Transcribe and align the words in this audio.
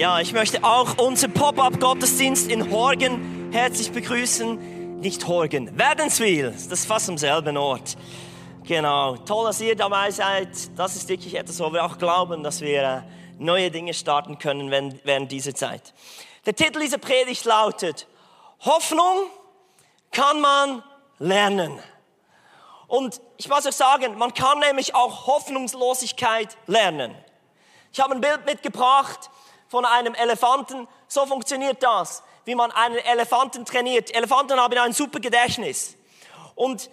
Ja, 0.00 0.18
ich 0.18 0.32
möchte 0.32 0.64
auch 0.64 0.96
unseren 0.96 1.34
Pop-up-Gottesdienst 1.34 2.50
in 2.50 2.70
Horgen 2.70 3.50
herzlich 3.52 3.92
begrüßen. 3.92 4.98
Nicht 4.98 5.26
Horgen, 5.26 5.78
Wädenswil. 5.78 6.52
Das 6.52 6.68
ist 6.68 6.86
fast 6.86 7.10
am 7.10 7.18
selben 7.18 7.58
Ort. 7.58 7.98
Genau. 8.64 9.18
Toll, 9.18 9.48
dass 9.48 9.60
ihr 9.60 9.76
dabei 9.76 10.10
seid. 10.10 10.48
Das 10.78 10.96
ist 10.96 11.06
wirklich 11.10 11.34
etwas, 11.34 11.60
wo 11.60 11.70
wir 11.70 11.84
auch 11.84 11.98
glauben, 11.98 12.42
dass 12.42 12.62
wir 12.62 12.82
äh, 12.82 13.02
neue 13.38 13.70
Dinge 13.70 13.92
starten 13.92 14.38
können 14.38 14.70
während 15.04 15.30
dieser 15.30 15.54
Zeit. 15.54 15.92
Der 16.46 16.54
Titel 16.56 16.80
dieser 16.80 16.96
Predigt 16.96 17.44
lautet, 17.44 18.06
Hoffnung 18.60 19.26
kann 20.12 20.40
man 20.40 20.82
lernen. 21.18 21.78
Und 22.88 23.20
ich 23.36 23.50
muss 23.50 23.66
euch 23.66 23.76
sagen, 23.76 24.16
man 24.16 24.32
kann 24.32 24.60
nämlich 24.60 24.94
auch 24.94 25.26
Hoffnungslosigkeit 25.26 26.56
lernen. 26.66 27.14
Ich 27.92 28.00
habe 28.00 28.14
ein 28.14 28.22
Bild 28.22 28.46
mitgebracht 28.46 29.28
von 29.70 29.84
einem 29.84 30.14
Elefanten. 30.14 30.88
So 31.06 31.24
funktioniert 31.26 31.82
das, 31.82 32.22
wie 32.44 32.56
man 32.56 32.72
einen 32.72 32.98
Elefanten 32.98 33.64
trainiert. 33.64 34.14
Elefanten 34.14 34.60
haben 34.60 34.76
ein 34.76 34.92
super 34.92 35.20
Gedächtnis. 35.20 35.96
Und 36.56 36.90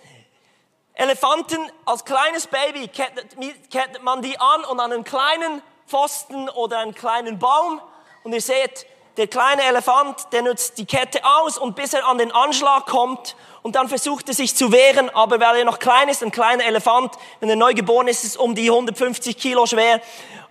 Elefanten 0.93 1.59
als 1.85 2.05
kleines 2.05 2.47
Baby 2.47 2.87
kettet, 2.87 3.35
kettet 3.71 4.03
man 4.03 4.21
die 4.21 4.39
an 4.39 4.63
und 4.65 4.79
an 4.79 4.93
einen 4.93 5.03
kleinen 5.03 5.61
Pfosten 5.87 6.49
oder 6.49 6.79
einen 6.79 6.93
kleinen 6.93 7.39
Baum. 7.39 7.81
Und 8.23 8.33
ihr 8.33 8.41
seht, 8.41 8.85
der 9.17 9.25
kleine 9.25 9.63
Elefant, 9.63 10.31
der 10.31 10.43
nutzt 10.43 10.77
die 10.77 10.85
Kette 10.85 11.25
aus 11.25 11.57
und 11.57 11.75
bis 11.75 11.93
er 11.93 12.07
an 12.07 12.19
den 12.19 12.31
Anschlag 12.31 12.85
kommt 12.85 13.35
und 13.63 13.75
dann 13.75 13.89
versucht 13.89 14.27
er 14.29 14.35
sich 14.35 14.55
zu 14.55 14.71
wehren, 14.71 15.09
aber 15.09 15.39
weil 15.39 15.57
er 15.57 15.65
noch 15.65 15.79
klein 15.79 16.07
ist, 16.07 16.21
ein 16.21 16.29
kleiner 16.29 16.63
Elefant, 16.63 17.15
wenn 17.39 17.49
er 17.49 17.55
neu 17.55 17.73
geboren 17.73 18.07
ist, 18.07 18.23
ist 18.23 18.31
es 18.31 18.37
um 18.37 18.53
die 18.53 18.69
150 18.69 19.35
Kilo 19.35 19.65
schwer 19.65 20.01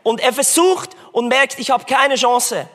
und 0.07 0.21
er 0.21 0.33
versucht 0.33 0.91
und 1.11 1.27
merkt, 1.27 1.59
ich 1.59 1.73
habe 1.73 1.85
keine 1.85 2.15
Chance. 2.15 2.69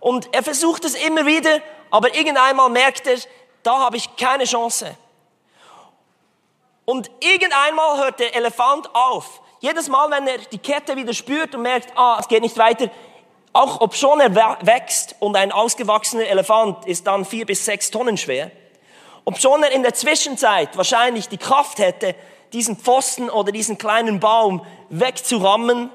Und 0.00 0.30
er 0.32 0.42
versucht 0.42 0.86
es 0.86 0.94
immer 0.94 1.26
wieder, 1.26 1.60
aber 1.90 2.14
irgendeinmal 2.14 2.70
merkt 2.70 3.06
er, 3.06 3.18
da 3.62 3.80
habe 3.80 3.98
ich 3.98 4.16
keine 4.16 4.44
Chance. 4.44 4.96
Und 6.86 7.10
irgendeinmal 7.20 7.98
hört 7.98 8.18
der 8.18 8.34
Elefant 8.34 8.88
auf. 8.94 9.42
Jedes 9.58 9.88
Mal, 9.88 10.10
wenn 10.10 10.26
er 10.26 10.38
die 10.38 10.56
Kette 10.56 10.96
wieder 10.96 11.12
spürt 11.12 11.54
und 11.54 11.60
merkt, 11.60 11.92
ah, 11.98 12.16
es 12.18 12.28
geht 12.28 12.40
nicht 12.40 12.56
weiter, 12.56 12.88
auch 13.52 13.82
ob 13.82 13.94
schon 13.94 14.18
er 14.18 14.34
wächst 14.62 15.16
und 15.20 15.36
ein 15.36 15.52
ausgewachsener 15.52 16.28
Elefant 16.28 16.86
ist 16.86 17.06
dann 17.06 17.26
vier 17.26 17.44
bis 17.44 17.62
sechs 17.62 17.90
Tonnen 17.90 18.16
schwer, 18.16 18.50
ob 19.26 19.38
schon 19.38 19.62
er 19.62 19.72
in 19.72 19.82
der 19.82 19.92
Zwischenzeit 19.92 20.78
wahrscheinlich 20.78 21.28
die 21.28 21.36
Kraft 21.36 21.78
hätte, 21.78 22.14
diesen 22.54 22.78
Pfosten 22.78 23.28
oder 23.28 23.52
diesen 23.52 23.76
kleinen 23.76 24.18
Baum 24.18 24.64
wegzurammen, 24.88 25.90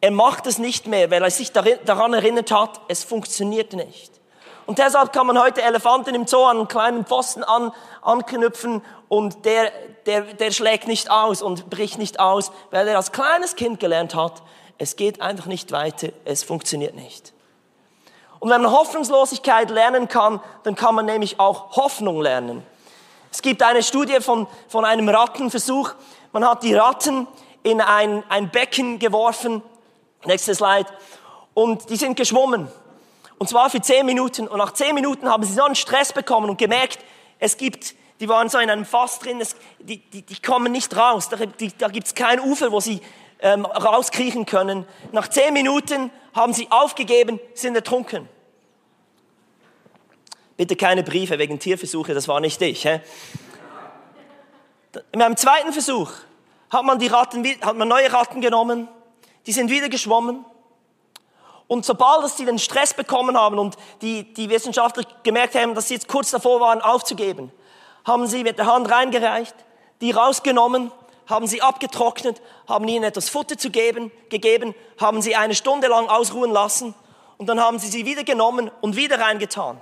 er 0.00 0.10
macht 0.10 0.46
es 0.46 0.58
nicht 0.58 0.86
mehr, 0.86 1.10
weil 1.10 1.22
er 1.22 1.30
sich 1.30 1.52
daran 1.52 2.14
erinnert 2.14 2.50
hat, 2.50 2.80
es 2.88 3.02
funktioniert 3.02 3.72
nicht. 3.72 4.12
Und 4.66 4.78
deshalb 4.78 5.12
kann 5.12 5.26
man 5.26 5.40
heute 5.40 5.62
Elefanten 5.62 6.14
im 6.14 6.26
Zoo 6.26 6.44
an 6.44 6.58
einen 6.58 6.68
kleinen 6.68 7.06
Pfosten 7.06 7.44
an, 7.44 7.72
anknüpfen 8.02 8.82
und 9.08 9.44
der, 9.44 9.70
der, 10.06 10.22
der 10.22 10.50
schlägt 10.50 10.88
nicht 10.88 11.10
aus 11.10 11.40
und 11.40 11.70
bricht 11.70 11.98
nicht 11.98 12.18
aus, 12.18 12.50
weil 12.72 12.88
er 12.88 12.96
als 12.96 13.12
kleines 13.12 13.54
Kind 13.54 13.78
gelernt 13.78 14.14
hat, 14.14 14.42
es 14.78 14.96
geht 14.96 15.20
einfach 15.20 15.46
nicht 15.46 15.72
weiter, 15.72 16.08
es 16.24 16.42
funktioniert 16.42 16.94
nicht. 16.94 17.32
Und 18.40 18.50
wenn 18.50 18.60
man 18.60 18.72
Hoffnungslosigkeit 18.72 19.70
lernen 19.70 20.08
kann, 20.08 20.40
dann 20.64 20.74
kann 20.74 20.94
man 20.94 21.06
nämlich 21.06 21.40
auch 21.40 21.76
Hoffnung 21.76 22.20
lernen. 22.20 22.62
Es 23.30 23.42
gibt 23.42 23.62
eine 23.62 23.82
Studie 23.82 24.20
von, 24.20 24.46
von 24.68 24.84
einem 24.84 25.08
Rattenversuch. 25.08 25.92
Man 26.32 26.44
hat 26.44 26.62
die 26.62 26.74
Ratten 26.74 27.26
in 27.62 27.80
ein, 27.80 28.24
ein 28.28 28.50
Becken 28.50 28.98
geworfen 28.98 29.62
Nächstes 30.24 30.58
Slide. 30.58 30.88
Und 31.54 31.88
die 31.90 31.96
sind 31.96 32.16
geschwommen. 32.16 32.68
Und 33.38 33.48
zwar 33.48 33.70
für 33.70 33.80
zehn 33.80 34.06
Minuten. 34.06 34.48
Und 34.48 34.58
nach 34.58 34.72
zehn 34.72 34.94
Minuten 34.94 35.28
haben 35.28 35.44
sie 35.44 35.52
so 35.52 35.64
einen 35.64 35.74
Stress 35.74 36.12
bekommen 36.12 36.50
und 36.50 36.58
gemerkt, 36.58 36.98
es 37.38 37.56
gibt, 37.56 37.94
die 38.20 38.28
waren 38.28 38.48
so 38.48 38.58
in 38.58 38.70
einem 38.70 38.84
Fass 38.84 39.18
drin, 39.18 39.40
es, 39.40 39.56
die, 39.78 39.98
die, 39.98 40.22
die 40.22 40.40
kommen 40.40 40.72
nicht 40.72 40.96
raus. 40.96 41.28
Da, 41.28 41.36
die, 41.36 41.76
da 41.76 41.88
gibt 41.88 42.06
es 42.06 42.14
kein 42.14 42.40
Ufer, 42.40 42.72
wo 42.72 42.80
sie 42.80 43.00
ähm, 43.40 43.66
rauskriechen 43.66 44.46
können. 44.46 44.86
Nach 45.12 45.28
zehn 45.28 45.52
Minuten 45.52 46.10
haben 46.34 46.52
sie 46.52 46.68
aufgegeben, 46.70 47.38
sind 47.54 47.74
ertrunken. 47.74 48.28
Bitte 50.56 50.76
keine 50.76 51.02
Briefe 51.02 51.38
wegen 51.38 51.58
Tierversuche, 51.58 52.14
das 52.14 52.28
war 52.28 52.40
nicht 52.40 52.62
ich. 52.62 52.86
Hä? 52.86 53.00
In 55.12 55.18
meinem 55.18 55.36
zweiten 55.36 55.72
Versuch 55.72 56.10
hat 56.70 56.84
man, 56.84 56.98
die 56.98 57.08
Ratten, 57.08 57.44
hat 57.60 57.76
man 57.76 57.88
neue 57.88 58.10
Ratten 58.10 58.40
genommen, 58.40 58.88
die 59.46 59.52
sind 59.52 59.70
wieder 59.70 59.88
geschwommen. 59.88 60.44
Und 61.68 61.84
sobald 61.84 62.28
sie 62.30 62.44
den 62.44 62.58
Stress 62.58 62.94
bekommen 62.94 63.36
haben 63.36 63.58
und 63.58 63.76
die, 64.00 64.32
die 64.34 64.50
Wissenschaftler 64.50 65.04
gemerkt 65.22 65.54
haben, 65.54 65.74
dass 65.74 65.88
sie 65.88 65.94
jetzt 65.94 66.08
kurz 66.08 66.30
davor 66.30 66.60
waren, 66.60 66.80
aufzugeben, 66.80 67.50
haben 68.04 68.26
sie 68.26 68.44
mit 68.44 68.58
der 68.58 68.66
Hand 68.66 68.90
reingereicht, 68.90 69.54
die 70.00 70.12
rausgenommen, 70.12 70.92
haben 71.26 71.48
sie 71.48 71.62
abgetrocknet, 71.62 72.40
haben 72.68 72.86
ihnen 72.86 73.04
etwas 73.04 73.28
Futter 73.28 73.58
zu 73.58 73.70
geben, 73.70 74.12
gegeben, 74.28 74.74
haben 75.00 75.22
sie 75.22 75.34
eine 75.34 75.56
Stunde 75.56 75.88
lang 75.88 76.08
ausruhen 76.08 76.52
lassen 76.52 76.94
und 77.36 77.48
dann 77.48 77.60
haben 77.60 77.80
sie 77.80 77.88
sie 77.88 78.06
wieder 78.06 78.22
genommen 78.22 78.70
und 78.80 78.94
wieder 78.94 79.18
reingetan. 79.20 79.80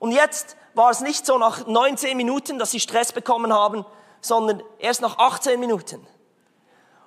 Und 0.00 0.12
jetzt 0.12 0.56
war 0.74 0.90
es 0.90 1.00
nicht 1.00 1.26
so 1.26 1.38
nach 1.38 1.66
19 1.66 2.16
Minuten, 2.16 2.58
dass 2.58 2.72
sie 2.72 2.80
Stress 2.80 3.12
bekommen 3.12 3.52
haben, 3.52 3.86
sondern 4.20 4.62
erst 4.78 5.00
nach 5.00 5.18
18 5.18 5.60
Minuten. 5.60 6.04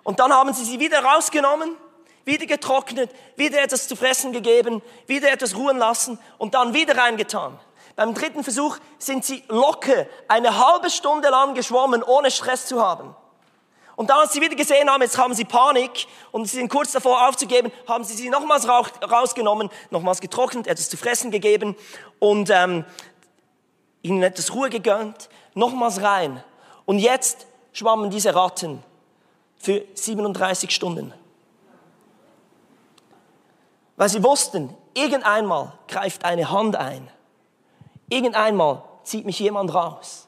Und 0.04 0.20
dann 0.20 0.34
haben 0.34 0.54
sie 0.54 0.64
sie 0.64 0.80
wieder 0.80 1.04
rausgenommen, 1.04 1.76
wieder 2.26 2.46
getrocknet, 2.46 3.12
wieder 3.36 3.62
etwas 3.62 3.88
zu 3.88 3.96
fressen 3.96 4.32
gegeben, 4.32 4.82
wieder 5.08 5.32
etwas 5.32 5.56
ruhen 5.56 5.78
lassen 5.78 6.20
und 6.38 6.54
dann 6.54 6.74
wieder 6.74 6.98
reingetan. 6.98 7.60
Beim 7.96 8.14
dritten 8.14 8.44
Versuch 8.44 8.78
sind 8.98 9.26
sie 9.26 9.44
locker 9.48 10.06
eine 10.28 10.58
halbe 10.58 10.90
Stunde 10.90 11.30
lang 11.30 11.54
geschwommen, 11.54 12.04
ohne 12.04 12.32
Stress 12.32 12.66
zu 12.66 12.82
haben. 12.82 13.16
Und 13.96 14.10
dann, 14.10 14.20
als 14.20 14.34
sie 14.34 14.42
wieder 14.42 14.56
gesehen 14.56 14.90
haben, 14.90 15.02
jetzt 15.02 15.18
haben 15.18 15.34
sie 15.34 15.46
Panik 15.46 16.08
und 16.32 16.46
sie 16.46 16.58
sind 16.58 16.70
kurz 16.70 16.92
davor 16.92 17.28
aufzugeben, 17.28 17.72
haben 17.88 18.04
sie 18.04 18.16
sie 18.16 18.30
nochmals 18.30 18.68
rausgenommen, 18.68 19.70
nochmals 19.90 20.22
getrocknet, 20.22 20.66
etwas 20.66 20.90
zu 20.90 20.98
fressen 20.98 21.30
gegeben 21.30 21.76
und 22.18 22.50
ähm, 22.50 22.86
ihnen 24.02 24.24
etwas 24.24 24.54
Ruhe 24.54 24.70
gegönnt, 24.70 25.30
nochmals 25.54 26.02
rein. 26.02 26.44
Und 26.86 27.00
jetzt 27.00 27.46
schwammen 27.74 28.10
diese 28.10 28.34
Ratten 28.34 28.84
für 29.62 29.84
37 29.94 30.72
Stunden. 30.72 31.14
Weil 33.96 34.10
sie 34.10 34.24
wussten, 34.24 34.76
irgendeinmal 34.96 35.74
greift 35.88 36.26
eine 36.26 36.50
Hand 36.50 36.76
ein. 36.76 37.08
Irgendeinmal 38.10 38.84
zieht 39.04 39.26
mich 39.26 39.40
jemand 39.40 39.74
raus. 39.74 40.28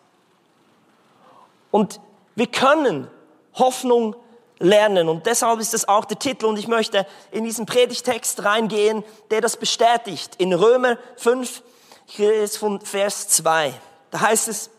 Und 1.72 2.00
wir 2.36 2.48
können 2.48 3.10
Hoffnung 3.56 4.16
lernen. 4.60 5.10
Und 5.10 5.26
deshalb 5.26 5.60
ist 5.60 5.74
das 5.74 5.88
auch 5.88 6.06
der 6.06 6.20
Titel. 6.20 6.46
Und 6.46 6.58
ich 6.58 6.68
möchte 6.68 7.08
in 7.32 7.44
diesen 7.44 7.66
Predigtext 7.66 8.44
reingehen, 8.44 9.04
der 9.32 9.42
das 9.42 9.58
bestätigt. 9.58 10.36
In 10.38 10.54
Römer 10.54 10.98
5, 11.18 11.64
hier 12.06 12.34
ist 12.36 12.58
von 12.58 12.80
Vers 12.82 13.28
2. 13.30 13.74
Da 14.12 14.22
heißt 14.22 14.48
es, 14.48 14.70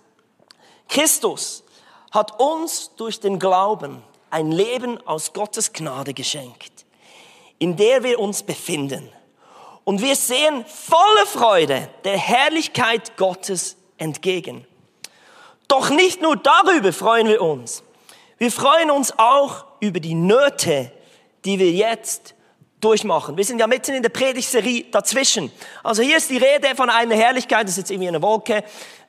Christus 0.88 1.64
hat 2.12 2.38
uns 2.38 2.94
durch 2.94 3.18
den 3.18 3.40
Glauben 3.40 4.02
ein 4.34 4.50
Leben 4.50 4.98
aus 5.06 5.32
Gottes 5.32 5.72
Gnade 5.72 6.12
geschenkt, 6.12 6.84
in 7.60 7.76
der 7.76 8.02
wir 8.02 8.18
uns 8.18 8.42
befinden. 8.42 9.08
Und 9.84 10.02
wir 10.02 10.16
sehen 10.16 10.64
volle 10.66 11.26
Freude 11.26 11.88
der 12.02 12.18
Herrlichkeit 12.18 13.16
Gottes 13.16 13.76
entgegen. 13.96 14.66
Doch 15.68 15.88
nicht 15.88 16.20
nur 16.20 16.36
darüber 16.36 16.92
freuen 16.92 17.28
wir 17.28 17.40
uns. 17.42 17.84
Wir 18.36 18.50
freuen 18.50 18.90
uns 18.90 19.16
auch 19.16 19.66
über 19.78 20.00
die 20.00 20.16
Nöte, 20.16 20.90
die 21.44 21.60
wir 21.60 21.70
jetzt 21.70 22.34
durchmachen. 22.80 23.36
Wir 23.36 23.44
sind 23.44 23.60
ja 23.60 23.68
mitten 23.68 23.94
in 23.94 24.02
der 24.02 24.10
Predigtserie 24.10 24.86
dazwischen. 24.90 25.52
Also 25.84 26.02
hier 26.02 26.16
ist 26.16 26.28
die 26.28 26.38
Rede 26.38 26.74
von 26.74 26.90
einer 26.90 27.14
Herrlichkeit, 27.14 27.64
das 27.64 27.72
ist 27.72 27.76
jetzt 27.76 27.90
irgendwie 27.92 28.08
eine 28.08 28.20
Wolke, 28.20 28.64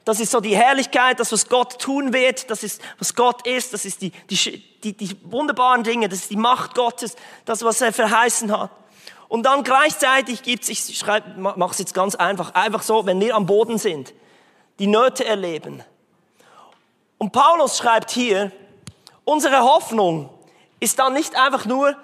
das 0.05 0.19
ist 0.19 0.31
so 0.31 0.39
die 0.39 0.55
Herrlichkeit, 0.55 1.19
das, 1.19 1.31
was 1.31 1.49
Gott 1.49 1.81
tun 1.81 2.13
wird, 2.13 2.49
das 2.51 2.63
ist, 2.63 2.79
was 2.99 3.15
Gott 3.15 3.45
ist, 3.47 3.73
das 3.73 3.85
ist 3.85 4.03
die, 4.03 4.11
die, 4.29 4.63
die, 4.83 4.93
die 4.93 5.17
wunderbaren 5.23 5.83
Dinge, 5.83 6.07
das 6.07 6.19
ist 6.19 6.29
die 6.29 6.37
Macht 6.37 6.75
Gottes, 6.75 7.15
das, 7.43 7.63
was 7.63 7.81
er 7.81 7.91
verheißen 7.91 8.55
hat. 8.55 8.69
Und 9.27 9.47
dann 9.47 9.63
gleichzeitig 9.63 10.43
gibt's, 10.43 10.69
ich 10.69 10.97
schreibe, 10.97 11.39
mache 11.39 11.71
es 11.71 11.79
jetzt 11.79 11.95
ganz 11.95 12.13
einfach, 12.13 12.53
einfach 12.53 12.83
so, 12.83 13.07
wenn 13.07 13.19
wir 13.19 13.35
am 13.35 13.47
Boden 13.47 13.79
sind, 13.79 14.13
die 14.77 14.85
Nöte 14.85 15.25
erleben. 15.25 15.83
Und 17.17 17.31
Paulus 17.31 17.79
schreibt 17.79 18.11
hier, 18.11 18.51
unsere 19.23 19.63
Hoffnung 19.63 20.29
ist 20.79 20.99
dann 20.99 21.13
nicht 21.13 21.35
einfach 21.35 21.65
nur 21.65 21.97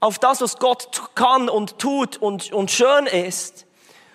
auf 0.00 0.18
das, 0.18 0.40
was 0.40 0.58
Gott 0.58 1.02
kann 1.14 1.48
und 1.48 1.78
tut 1.78 2.16
und, 2.16 2.52
und 2.52 2.72
schön 2.72 3.06
ist, 3.06 3.66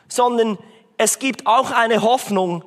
sondern 0.09 0.57
es 0.97 1.19
gibt 1.19 1.47
auch 1.47 1.71
eine 1.71 2.01
Hoffnung 2.01 2.63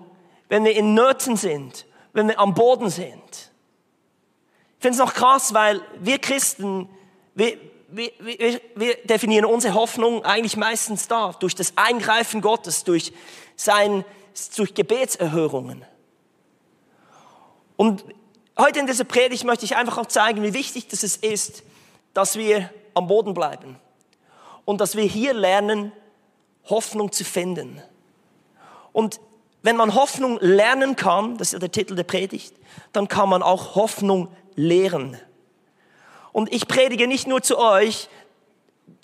wenn 0.48 0.64
wir 0.64 0.74
in 0.74 0.94
Nöten 0.94 1.36
sind, 1.36 1.86
wenn 2.12 2.28
wir 2.28 2.38
am 2.38 2.54
Boden 2.54 2.90
sind. 2.90 3.52
Ich 4.78 4.82
finde 4.82 4.90
es 4.90 4.98
noch 4.98 5.14
krass, 5.14 5.54
weil 5.54 5.80
wir 6.00 6.18
Christen, 6.18 6.88
wir, 7.34 7.56
wir, 7.88 8.10
wir, 8.18 8.60
wir 8.74 8.96
definieren 9.04 9.44
unsere 9.44 9.74
Hoffnung 9.74 10.24
eigentlich 10.24 10.56
meistens 10.56 11.08
da, 11.08 11.32
durch 11.32 11.54
das 11.54 11.72
Eingreifen 11.76 12.40
Gottes, 12.40 12.84
durch, 12.84 13.12
sein, 13.56 14.04
durch 14.56 14.74
Gebetserhörungen. 14.74 15.84
Und 17.76 18.04
heute 18.58 18.80
in 18.80 18.86
dieser 18.86 19.04
Predigt 19.04 19.44
möchte 19.44 19.64
ich 19.64 19.76
einfach 19.76 19.98
auch 19.98 20.06
zeigen, 20.06 20.42
wie 20.42 20.54
wichtig 20.54 20.88
das 20.88 21.02
ist, 21.02 21.62
dass 22.14 22.36
wir 22.36 22.70
am 22.94 23.06
Boden 23.06 23.34
bleiben 23.34 23.78
und 24.64 24.80
dass 24.80 24.96
wir 24.96 25.04
hier 25.04 25.34
lernen, 25.34 25.92
Hoffnung 26.68 27.12
zu 27.12 27.24
finden. 27.24 27.80
Und 28.92 29.20
wenn 29.66 29.76
man 29.76 29.96
Hoffnung 29.96 30.38
lernen 30.40 30.94
kann, 30.94 31.38
das 31.38 31.48
ist 31.48 31.52
ja 31.54 31.58
der 31.58 31.72
Titel 31.72 31.96
der 31.96 32.04
Predigt, 32.04 32.54
dann 32.92 33.08
kann 33.08 33.28
man 33.28 33.42
auch 33.42 33.74
Hoffnung 33.74 34.28
lehren. 34.54 35.18
Und 36.30 36.52
ich 36.54 36.68
predige 36.68 37.08
nicht 37.08 37.26
nur 37.26 37.42
zu 37.42 37.58
euch, 37.58 38.08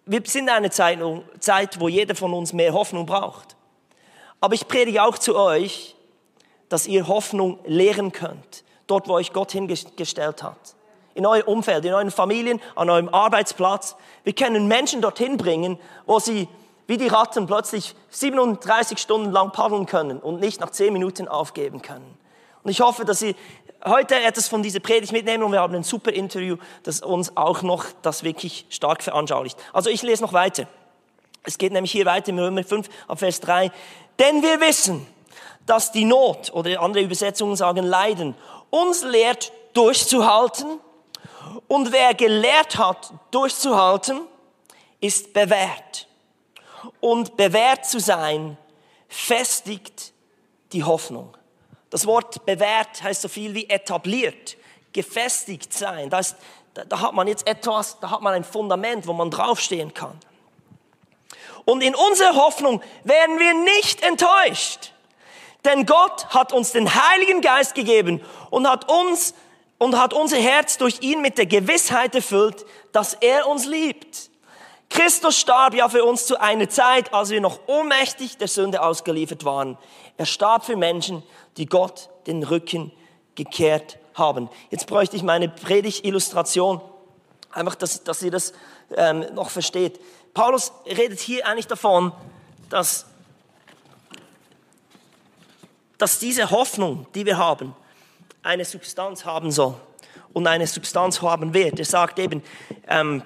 wir 0.06 0.22
sind 0.24 0.44
in 0.44 0.50
einer 0.50 0.70
Zeit, 0.70 1.80
wo 1.80 1.88
jeder 1.88 2.14
von 2.14 2.32
uns 2.32 2.52
mehr 2.52 2.74
Hoffnung 2.74 3.06
braucht. 3.06 3.56
Aber 4.40 4.54
ich 4.54 4.68
predige 4.68 5.02
auch 5.02 5.18
zu 5.18 5.36
euch, 5.36 5.96
dass 6.68 6.86
ihr 6.86 7.08
Hoffnung 7.08 7.58
lehren 7.64 8.12
könnt, 8.12 8.62
dort 8.86 9.08
wo 9.08 9.14
euch 9.14 9.32
Gott 9.32 9.50
hingestellt 9.50 10.44
hat. 10.44 10.76
In 11.14 11.26
eurem 11.26 11.48
Umfeld, 11.48 11.84
in 11.84 11.92
euren 11.92 12.12
Familien, 12.12 12.60
an 12.76 12.88
eurem 12.88 13.08
Arbeitsplatz. 13.08 13.96
Wir 14.22 14.32
können 14.32 14.68
Menschen 14.68 15.02
dorthin 15.02 15.36
bringen, 15.36 15.76
wo 16.06 16.20
sie 16.20 16.46
wie 16.92 16.98
die 16.98 17.08
Ratten 17.08 17.46
plötzlich 17.46 17.94
37 18.10 18.98
Stunden 18.98 19.32
lang 19.32 19.50
paddeln 19.50 19.86
können 19.86 20.18
und 20.18 20.40
nicht 20.40 20.60
nach 20.60 20.68
10 20.68 20.92
Minuten 20.92 21.26
aufgeben 21.26 21.80
können. 21.80 22.18
Und 22.62 22.70
ich 22.70 22.82
hoffe, 22.82 23.06
dass 23.06 23.18
Sie 23.18 23.34
heute 23.82 24.14
etwas 24.14 24.46
von 24.46 24.62
dieser 24.62 24.80
Predigt 24.80 25.10
mitnehmen 25.10 25.42
und 25.42 25.52
wir 25.52 25.60
haben 25.60 25.74
ein 25.74 25.84
super 25.84 26.12
Interview, 26.12 26.58
das 26.82 27.00
uns 27.00 27.34
auch 27.34 27.62
noch 27.62 27.86
das 28.02 28.24
wirklich 28.24 28.66
stark 28.68 29.02
veranschaulicht. 29.02 29.58
Also 29.72 29.88
ich 29.88 30.02
lese 30.02 30.22
noch 30.22 30.34
weiter. 30.34 30.66
Es 31.44 31.56
geht 31.56 31.72
nämlich 31.72 31.92
hier 31.92 32.04
weiter 32.04 32.28
im 32.28 32.38
Römer 32.38 32.62
5 32.62 32.86
ab 33.08 33.20
Vers 33.20 33.40
3. 33.40 33.72
Denn 34.18 34.42
wir 34.42 34.60
wissen, 34.60 35.06
dass 35.64 35.92
die 35.92 36.04
Not, 36.04 36.52
oder 36.52 36.78
andere 36.82 37.04
Übersetzungen 37.04 37.56
sagen 37.56 37.86
Leiden, 37.86 38.34
uns 38.68 39.02
lehrt 39.02 39.50
durchzuhalten. 39.72 40.78
Und 41.68 41.90
wer 41.90 42.12
gelehrt 42.12 42.76
hat, 42.76 43.14
durchzuhalten, 43.30 44.20
ist 45.00 45.32
bewährt. 45.32 46.06
Und 47.00 47.36
bewährt 47.36 47.86
zu 47.86 48.00
sein, 48.00 48.56
festigt 49.08 50.12
die 50.72 50.84
Hoffnung. 50.84 51.36
Das 51.90 52.06
Wort 52.06 52.46
bewährt 52.46 53.02
heißt 53.02 53.22
so 53.22 53.28
viel 53.28 53.54
wie 53.54 53.68
etabliert, 53.68 54.56
gefestigt 54.92 55.72
sein. 55.74 56.08
Da, 56.08 56.20
ist, 56.20 56.36
da, 56.74 56.84
da 56.84 57.00
hat 57.00 57.12
man 57.12 57.28
jetzt 57.28 57.46
etwas, 57.46 58.00
da 58.00 58.10
hat 58.10 58.22
man 58.22 58.32
ein 58.34 58.44
Fundament, 58.44 59.06
wo 59.06 59.12
man 59.12 59.30
draufstehen 59.30 59.92
kann. 59.92 60.18
Und 61.64 61.82
in 61.82 61.94
unserer 61.94 62.34
Hoffnung 62.34 62.82
werden 63.04 63.38
wir 63.38 63.54
nicht 63.54 64.02
enttäuscht. 64.02 64.92
Denn 65.64 65.86
Gott 65.86 66.26
hat 66.30 66.52
uns 66.52 66.72
den 66.72 66.92
Heiligen 66.92 67.40
Geist 67.40 67.74
gegeben 67.74 68.20
und 68.50 68.68
hat 68.68 68.90
uns 68.90 69.34
und 69.78 69.98
hat 69.98 70.12
unser 70.14 70.38
Herz 70.38 70.78
durch 70.78 71.02
ihn 71.02 71.22
mit 71.22 71.38
der 71.38 71.46
Gewissheit 71.46 72.14
erfüllt, 72.14 72.64
dass 72.92 73.14
er 73.14 73.48
uns 73.48 73.66
liebt. 73.66 74.30
Christus 74.92 75.38
starb 75.38 75.74
ja 75.74 75.88
für 75.88 76.04
uns 76.04 76.26
zu 76.26 76.38
einer 76.38 76.68
Zeit, 76.68 77.14
als 77.14 77.30
wir 77.30 77.40
noch 77.40 77.60
ohnmächtig 77.66 78.36
der 78.36 78.48
Sünde 78.48 78.82
ausgeliefert 78.82 79.42
waren. 79.44 79.78
Er 80.18 80.26
starb 80.26 80.66
für 80.66 80.76
Menschen, 80.76 81.22
die 81.56 81.64
Gott 81.64 82.10
den 82.26 82.42
Rücken 82.42 82.92
gekehrt 83.34 83.98
haben. 84.14 84.50
Jetzt 84.68 84.86
bräuchte 84.86 85.16
ich 85.16 85.22
meine 85.22 85.48
Predigtillustration, 85.48 86.82
einfach, 87.50 87.74
dass, 87.74 88.04
dass 88.04 88.22
ihr 88.22 88.30
das 88.30 88.52
ähm, 88.94 89.24
noch 89.32 89.48
versteht. 89.48 89.98
Paulus 90.34 90.72
redet 90.84 91.20
hier 91.20 91.46
eigentlich 91.46 91.68
davon, 91.68 92.12
dass, 92.68 93.06
dass 95.96 96.18
diese 96.18 96.50
Hoffnung, 96.50 97.06
die 97.14 97.24
wir 97.24 97.38
haben, 97.38 97.74
eine 98.42 98.66
Substanz 98.66 99.24
haben 99.24 99.50
soll 99.50 99.74
und 100.34 100.46
eine 100.46 100.66
Substanz 100.66 101.22
haben 101.22 101.54
wird. 101.54 101.78
Er 101.78 101.86
sagt 101.86 102.18
eben, 102.18 102.42
ähm, 102.88 103.22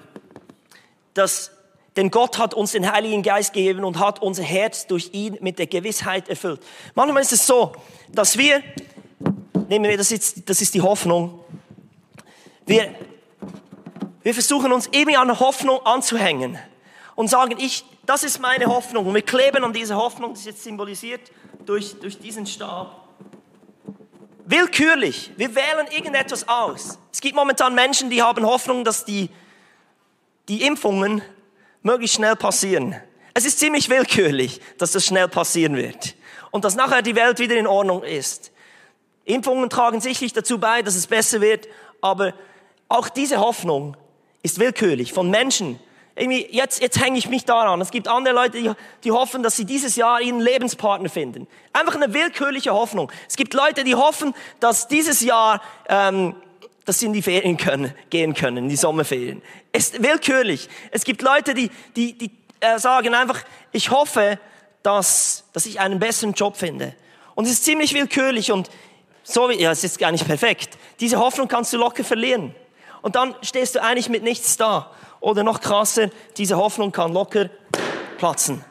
dass 1.13 1.56
denn 1.97 2.11
Gott 2.11 2.37
hat 2.37 2.53
uns 2.53 2.71
den 2.71 2.89
Heiligen 2.91 3.23
Geist 3.23 3.53
gegeben 3.53 3.83
und 3.83 3.97
hat 3.99 4.21
unser 4.21 4.43
Herz 4.43 4.85
durch 4.85 5.09
ihn 5.13 5.37
mit 5.41 5.57
der 5.57 5.65
Gewissheit 5.65 6.29
erfüllt. 6.29 6.61
Manchmal 6.93 7.23
ist 7.23 7.33
es 7.33 7.45
so, 7.45 7.73
dass 8.09 8.37
wir, 8.37 8.61
nehmen 9.67 9.89
wir 9.89 9.97
das 9.97 10.11
jetzt, 10.11 10.47
das 10.47 10.61
ist 10.61 10.75
die 10.75 10.81
Hoffnung, 10.81 11.39
wir, 12.67 12.93
wir 14.21 14.33
versuchen 14.33 14.71
uns 14.71 14.87
eben 14.87 15.15
an 15.15 15.39
Hoffnung 15.39 15.83
anzuhängen 15.85 16.59
und 17.15 17.29
sagen, 17.29 17.55
ich, 17.57 17.83
das 18.05 18.23
ist 18.23 18.39
meine 18.39 18.67
Hoffnung. 18.67 19.07
Und 19.07 19.15
wir 19.15 19.21
kleben 19.23 19.63
an 19.63 19.73
dieser 19.73 19.95
Hoffnung, 19.95 20.31
das 20.31 20.41
ist 20.41 20.45
jetzt 20.45 20.63
symbolisiert 20.63 21.31
durch, 21.65 21.99
durch 21.99 22.19
diesen 22.19 22.45
Stab. 22.45 23.07
Willkürlich. 24.45 25.31
Wir 25.35 25.55
wählen 25.55 25.87
irgendetwas 25.91 26.47
aus. 26.47 26.99
Es 27.11 27.21
gibt 27.21 27.35
momentan 27.35 27.73
Menschen, 27.73 28.09
die 28.09 28.21
haben 28.21 28.45
Hoffnung, 28.45 28.83
dass 28.83 29.03
die, 29.03 29.29
die 30.47 30.61
Impfungen 30.61 31.21
möglichst 31.87 32.17
schnell 32.17 32.35
passieren. 32.35 32.95
Es 33.33 33.45
ist 33.45 33.59
ziemlich 33.59 33.89
willkürlich, 33.89 34.61
dass 34.77 34.91
das 34.91 35.05
schnell 35.05 35.27
passieren 35.27 35.75
wird 35.75 36.15
und 36.51 36.65
dass 36.65 36.75
nachher 36.75 37.01
die 37.01 37.15
Welt 37.15 37.39
wieder 37.39 37.55
in 37.55 37.65
Ordnung 37.65 38.03
ist. 38.03 38.51
Impfungen 39.25 39.69
tragen 39.69 40.01
sicherlich 40.01 40.33
dazu 40.33 40.59
bei, 40.59 40.81
dass 40.81 40.95
es 40.95 41.07
besser 41.07 41.41
wird, 41.41 41.67
aber 42.01 42.33
auch 42.87 43.09
diese 43.09 43.37
Hoffnung 43.37 43.97
ist 44.43 44.59
willkürlich 44.59 45.13
von 45.13 45.29
Menschen. 45.29 45.79
Irgendwie, 46.15 46.47
jetzt, 46.51 46.81
jetzt 46.81 46.99
hänge 47.03 47.17
ich 47.17 47.29
mich 47.29 47.45
daran. 47.45 47.79
Es 47.79 47.91
gibt 47.91 48.07
andere 48.07 48.33
Leute, 48.33 48.61
die, 48.61 48.71
die 49.03 49.11
hoffen, 49.11 49.43
dass 49.43 49.55
sie 49.55 49.65
dieses 49.65 49.95
Jahr 49.95 50.19
ihren 50.19 50.39
Lebenspartner 50.39 51.09
finden. 51.09 51.47
Einfach 51.73 51.95
eine 51.95 52.13
willkürliche 52.13 52.73
Hoffnung. 52.73 53.11
Es 53.29 53.35
gibt 53.35 53.53
Leute, 53.53 53.83
die 53.83 53.95
hoffen, 53.95 54.33
dass 54.59 54.87
dieses 54.87 55.21
Jahr 55.21 55.61
ähm, 55.87 56.35
dass 56.87 56.99
sie 56.99 57.07
in 57.07 57.13
die 57.13 57.21
Ferien 57.21 57.57
können, 57.57 57.93
gehen 58.09 58.33
können, 58.33 58.57
in 58.57 58.69
die 58.69 58.77
Sommerferien. 58.77 59.41
Ist 59.77 60.01
willkürlich. 60.01 60.69
Es 60.89 61.03
gibt 61.03 61.21
Leute, 61.21 61.53
die, 61.53 61.69
die, 61.95 62.17
die 62.17 62.31
äh, 62.61 62.79
sagen 62.79 63.13
einfach, 63.13 63.43
ich 63.71 63.91
hoffe, 63.91 64.39
dass, 64.81 65.43
dass 65.53 65.67
ich 65.67 65.79
einen 65.79 65.99
besseren 65.99 66.33
Job 66.33 66.57
finde. 66.57 66.95
Und 67.35 67.45
es 67.45 67.51
ist 67.51 67.63
ziemlich 67.63 67.93
willkürlich 67.93 68.51
und 68.51 68.71
so, 69.21 69.51
ja, 69.51 69.69
es 69.69 69.83
ist 69.83 69.99
gar 69.99 70.11
nicht 70.11 70.25
perfekt. 70.25 70.79
Diese 70.99 71.19
Hoffnung 71.19 71.47
kannst 71.47 71.73
du 71.73 71.77
locker 71.77 72.03
verlieren. 72.03 72.55
Und 73.03 73.15
dann 73.15 73.35
stehst 73.43 73.75
du 73.75 73.83
eigentlich 73.83 74.09
mit 74.09 74.23
nichts 74.23 74.57
da. 74.57 74.89
Oder 75.19 75.43
noch 75.43 75.61
krasser, 75.61 76.09
diese 76.37 76.57
Hoffnung 76.57 76.91
kann 76.91 77.13
locker 77.13 77.51
platzen. 78.17 78.65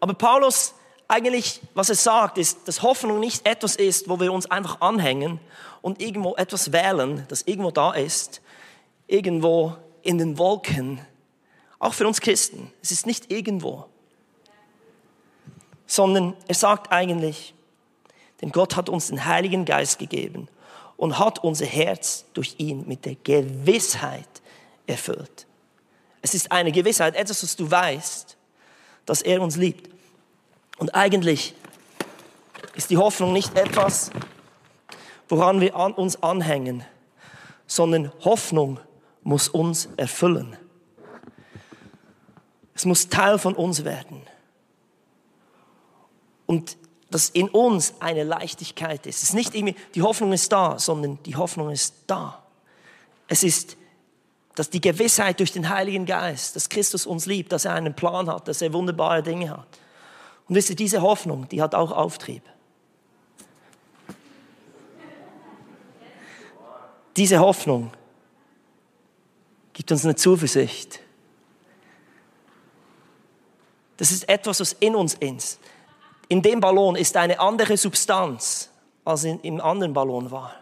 Aber 0.00 0.14
Paulus 0.14 0.72
eigentlich, 1.08 1.60
was 1.74 1.88
er 1.88 1.94
sagt, 1.94 2.38
ist, 2.38 2.68
dass 2.68 2.82
Hoffnung 2.82 3.18
nicht 3.18 3.46
etwas 3.46 3.76
ist, 3.76 4.08
wo 4.08 4.20
wir 4.20 4.32
uns 4.32 4.50
einfach 4.50 4.80
anhängen 4.82 5.40
und 5.80 6.00
irgendwo 6.00 6.36
etwas 6.36 6.72
wählen, 6.72 7.24
das 7.28 7.42
irgendwo 7.42 7.70
da 7.70 7.92
ist, 7.92 8.42
irgendwo 9.06 9.74
in 10.02 10.18
den 10.18 10.38
Wolken. 10.38 11.00
Auch 11.78 11.94
für 11.94 12.06
uns 12.06 12.20
Christen. 12.20 12.70
Es 12.82 12.90
ist 12.90 13.06
nicht 13.06 13.32
irgendwo. 13.32 13.86
Sondern 15.86 16.36
er 16.46 16.54
sagt 16.54 16.92
eigentlich, 16.92 17.54
denn 18.42 18.52
Gott 18.52 18.76
hat 18.76 18.88
uns 18.88 19.08
den 19.08 19.24
Heiligen 19.24 19.64
Geist 19.64 19.98
gegeben 19.98 20.48
und 20.96 21.18
hat 21.18 21.42
unser 21.42 21.66
Herz 21.66 22.26
durch 22.34 22.56
ihn 22.58 22.86
mit 22.86 23.06
der 23.06 23.14
Gewissheit 23.14 24.28
erfüllt. 24.86 25.46
Es 26.20 26.34
ist 26.34 26.52
eine 26.52 26.72
Gewissheit, 26.72 27.14
etwas, 27.16 27.42
was 27.42 27.56
du 27.56 27.70
weißt, 27.70 28.36
dass 29.06 29.22
er 29.22 29.40
uns 29.40 29.56
liebt. 29.56 29.97
Und 30.78 30.94
eigentlich 30.94 31.54
ist 32.74 32.90
die 32.90 32.96
Hoffnung 32.96 33.32
nicht 33.32 33.56
etwas, 33.58 34.10
woran 35.28 35.60
wir 35.60 35.76
an 35.76 35.92
uns 35.92 36.22
anhängen, 36.22 36.84
sondern 37.66 38.12
Hoffnung 38.24 38.80
muss 39.22 39.48
uns 39.48 39.88
erfüllen. 39.96 40.56
Es 42.74 42.84
muss 42.84 43.08
Teil 43.08 43.38
von 43.38 43.54
uns 43.54 43.84
werden. 43.84 44.22
Und 46.46 46.78
dass 47.10 47.28
in 47.30 47.48
uns 47.48 47.94
eine 48.00 48.22
Leichtigkeit 48.22 49.06
ist. 49.06 49.16
Es 49.16 49.30
ist 49.30 49.34
nicht 49.34 49.54
irgendwie, 49.54 49.74
die 49.94 50.02
Hoffnung 50.02 50.32
ist 50.32 50.52
da, 50.52 50.78
sondern 50.78 51.18
die 51.24 51.36
Hoffnung 51.36 51.70
ist 51.70 51.94
da. 52.06 52.42
Es 53.26 53.42
ist, 53.42 53.76
dass 54.54 54.70
die 54.70 54.80
Gewissheit 54.80 55.40
durch 55.40 55.52
den 55.52 55.68
Heiligen 55.68 56.06
Geist, 56.06 56.54
dass 56.54 56.68
Christus 56.68 57.06
uns 57.06 57.26
liebt, 57.26 57.52
dass 57.52 57.64
er 57.64 57.74
einen 57.74 57.94
Plan 57.94 58.30
hat, 58.30 58.46
dass 58.46 58.62
er 58.62 58.72
wunderbare 58.72 59.22
Dinge 59.22 59.50
hat. 59.50 59.66
Und 60.48 60.54
wisst 60.54 60.70
ihr, 60.70 60.76
diese 60.76 61.02
Hoffnung, 61.02 61.48
die 61.48 61.60
hat 61.60 61.74
auch 61.74 61.92
Auftrieb. 61.92 62.42
Diese 67.16 67.40
Hoffnung 67.40 67.90
gibt 69.72 69.90
uns 69.92 70.04
eine 70.04 70.16
Zuversicht. 70.16 71.00
Das 73.96 74.10
ist 74.10 74.28
etwas, 74.28 74.60
was 74.60 74.72
in 74.74 74.94
uns 74.94 75.14
ist. 75.14 75.60
In 76.28 76.40
dem 76.40 76.60
Ballon 76.60 76.94
ist 76.96 77.16
eine 77.16 77.40
andere 77.40 77.76
Substanz, 77.76 78.70
als 79.04 79.24
in, 79.24 79.40
im 79.40 79.60
anderen 79.60 79.92
Ballon 79.92 80.30
war. 80.30 80.54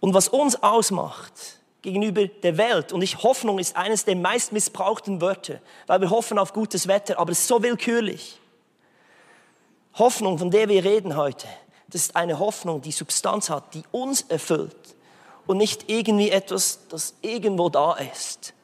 Und 0.00 0.14
was 0.14 0.28
uns 0.28 0.60
ausmacht 0.62 1.59
gegenüber 1.82 2.26
der 2.26 2.56
Welt, 2.56 2.92
und 2.92 3.02
ich, 3.02 3.22
Hoffnung 3.22 3.58
ist 3.58 3.76
eines 3.76 4.04
der 4.04 4.16
meist 4.16 4.52
missbrauchten 4.52 5.20
Wörter, 5.20 5.60
weil 5.86 6.00
wir 6.00 6.10
hoffen 6.10 6.38
auf 6.38 6.52
gutes 6.52 6.88
Wetter, 6.88 7.18
aber 7.18 7.32
es 7.32 7.40
ist 7.40 7.48
so 7.48 7.62
willkürlich. 7.62 8.38
Hoffnung, 9.94 10.38
von 10.38 10.50
der 10.50 10.68
wir 10.68 10.84
reden 10.84 11.16
heute, 11.16 11.48
das 11.88 12.02
ist 12.02 12.16
eine 12.16 12.38
Hoffnung, 12.38 12.80
die 12.82 12.92
Substanz 12.92 13.50
hat, 13.50 13.74
die 13.74 13.82
uns 13.90 14.22
erfüllt 14.22 14.76
und 15.46 15.56
nicht 15.56 15.90
irgendwie 15.90 16.30
etwas, 16.30 16.86
das 16.88 17.14
irgendwo 17.22 17.68
da 17.68 17.94
ist. 17.94 18.54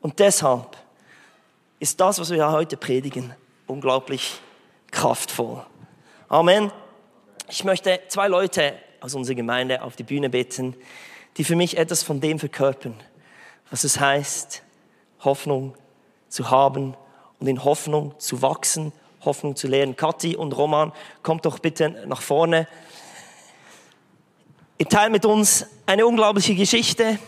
Und 0.00 0.18
deshalb 0.18 0.76
ist 1.78 2.00
das, 2.00 2.18
was 2.18 2.30
wir 2.30 2.50
heute 2.52 2.76
predigen, 2.76 3.34
unglaublich 3.66 4.40
kraftvoll. 4.90 5.64
Amen. 6.28 6.70
Ich 7.48 7.64
möchte 7.64 8.00
zwei 8.08 8.28
Leute 8.28 8.74
aus 9.00 9.14
unserer 9.14 9.34
Gemeinde 9.34 9.82
auf 9.82 9.96
die 9.96 10.02
Bühne 10.02 10.28
bitten, 10.28 10.76
die 11.36 11.44
für 11.44 11.56
mich 11.56 11.76
etwas 11.76 12.02
von 12.02 12.20
dem 12.20 12.38
verkörpern, 12.38 12.94
was 13.70 13.84
es 13.84 13.98
heißt, 13.98 14.62
Hoffnung 15.20 15.74
zu 16.28 16.50
haben 16.50 16.94
und 17.40 17.46
in 17.46 17.64
Hoffnung 17.64 18.18
zu 18.18 18.42
wachsen, 18.42 18.92
Hoffnung 19.24 19.56
zu 19.56 19.68
lehren. 19.68 19.96
Kathi 19.96 20.36
und 20.36 20.52
Roman, 20.52 20.92
kommt 21.22 21.44
doch 21.46 21.58
bitte 21.58 22.04
nach 22.06 22.22
vorne. 22.22 22.66
Ihr 24.78 24.88
teilt 24.88 25.12
mit 25.12 25.24
uns 25.24 25.66
eine 25.86 26.06
unglaubliche 26.06 26.54
Geschichte. 26.54 27.18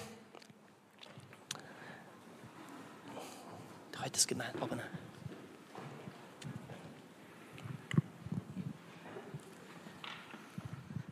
Heute 4.03 4.17
ist 4.17 4.29
gemeint, 4.29 4.55
aber 4.61 4.77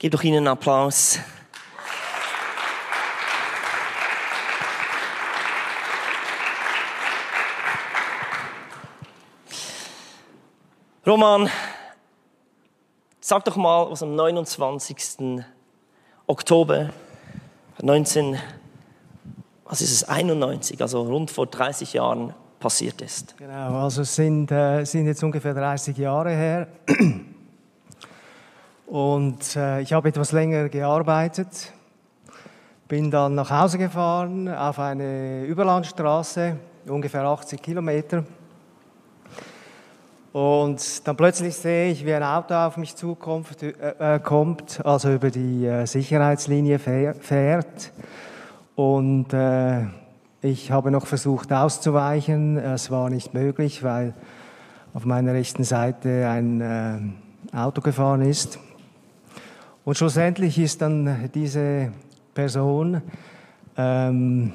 Gebt 0.03 0.15
doch 0.15 0.25
ihnen 0.25 0.39
einen 0.39 0.49
Applaus. 0.49 1.21
Roman, 11.05 11.49
sag 13.21 13.45
doch 13.45 13.57
mal, 13.57 13.91
was 13.91 14.05
am 14.05 14.15
29. 14.15 15.43
Oktober 16.29 16.91
19, 17.83 18.39
was 19.65 19.81
ist 19.81 19.91
es, 19.91 20.05
91, 20.09 20.81
also 20.81 21.03
rund 21.03 21.33
vor 21.33 21.49
30 21.49 21.95
Jahren 21.95 22.33
passiert 22.61 23.03
ist. 23.03 23.37
Genau, 23.37 23.83
also 23.83 24.03
es 24.03 24.15
sind, 24.15 24.53
äh, 24.53 24.85
sind 24.85 25.07
jetzt 25.07 25.25
ungefähr 25.25 25.55
30 25.55 25.97
Jahre 25.97 26.31
her. 26.31 26.69
Und 28.87 29.57
äh, 29.57 29.81
ich 29.81 29.93
habe 29.93 30.09
etwas 30.09 30.31
länger 30.31 30.69
gearbeitet, 30.69 31.73
bin 32.87 33.11
dann 33.11 33.35
nach 33.35 33.51
Hause 33.51 33.77
gefahren 33.77 34.49
auf 34.49 34.79
eine 34.79 35.47
Überlandstraße, 35.47 36.57
ungefähr 36.87 37.25
80 37.25 37.61
Kilometer. 37.61 38.25
Und 40.33 41.07
dann 41.07 41.17
plötzlich 41.17 41.55
sehe 41.57 41.91
ich, 41.91 42.07
wie 42.07 42.15
ein 42.15 42.23
Auto 42.23 42.55
auf 42.55 42.79
mich 42.79 42.97
zukommt, 42.97 43.63
äh, 43.63 44.15
äh, 44.17 44.19
kommt, 44.19 44.85
also 44.85 45.13
über 45.13 45.31
die 45.31 45.67
äh, 45.67 45.87
Sicherheitslinie 45.87 46.79
fährt. 46.79 47.93
Und 48.75 49.35
äh, 49.35 49.83
ich 50.41 50.71
habe 50.71 50.91
noch 50.91 51.07
versucht 51.07 51.53
auszuweichen. 51.53 52.57
Es 52.57 52.91
war 52.91 53.11
nicht 53.11 53.35
möglich, 53.35 53.83
weil 53.83 54.15
auf 54.95 55.05
meiner 55.05 55.35
rechten 55.35 55.65
Seite 55.65 56.27
ein 56.29 56.61
äh, 56.61 57.57
Auto 57.57 57.83
gefahren 57.83 58.23
ist. 58.23 58.59
Und 59.85 59.99
schlussendlich 59.99 60.59
ist 60.59 60.81
dann 60.81 61.31
diese 61.35 61.93
Person 62.33 63.03
ähm, 63.77 64.53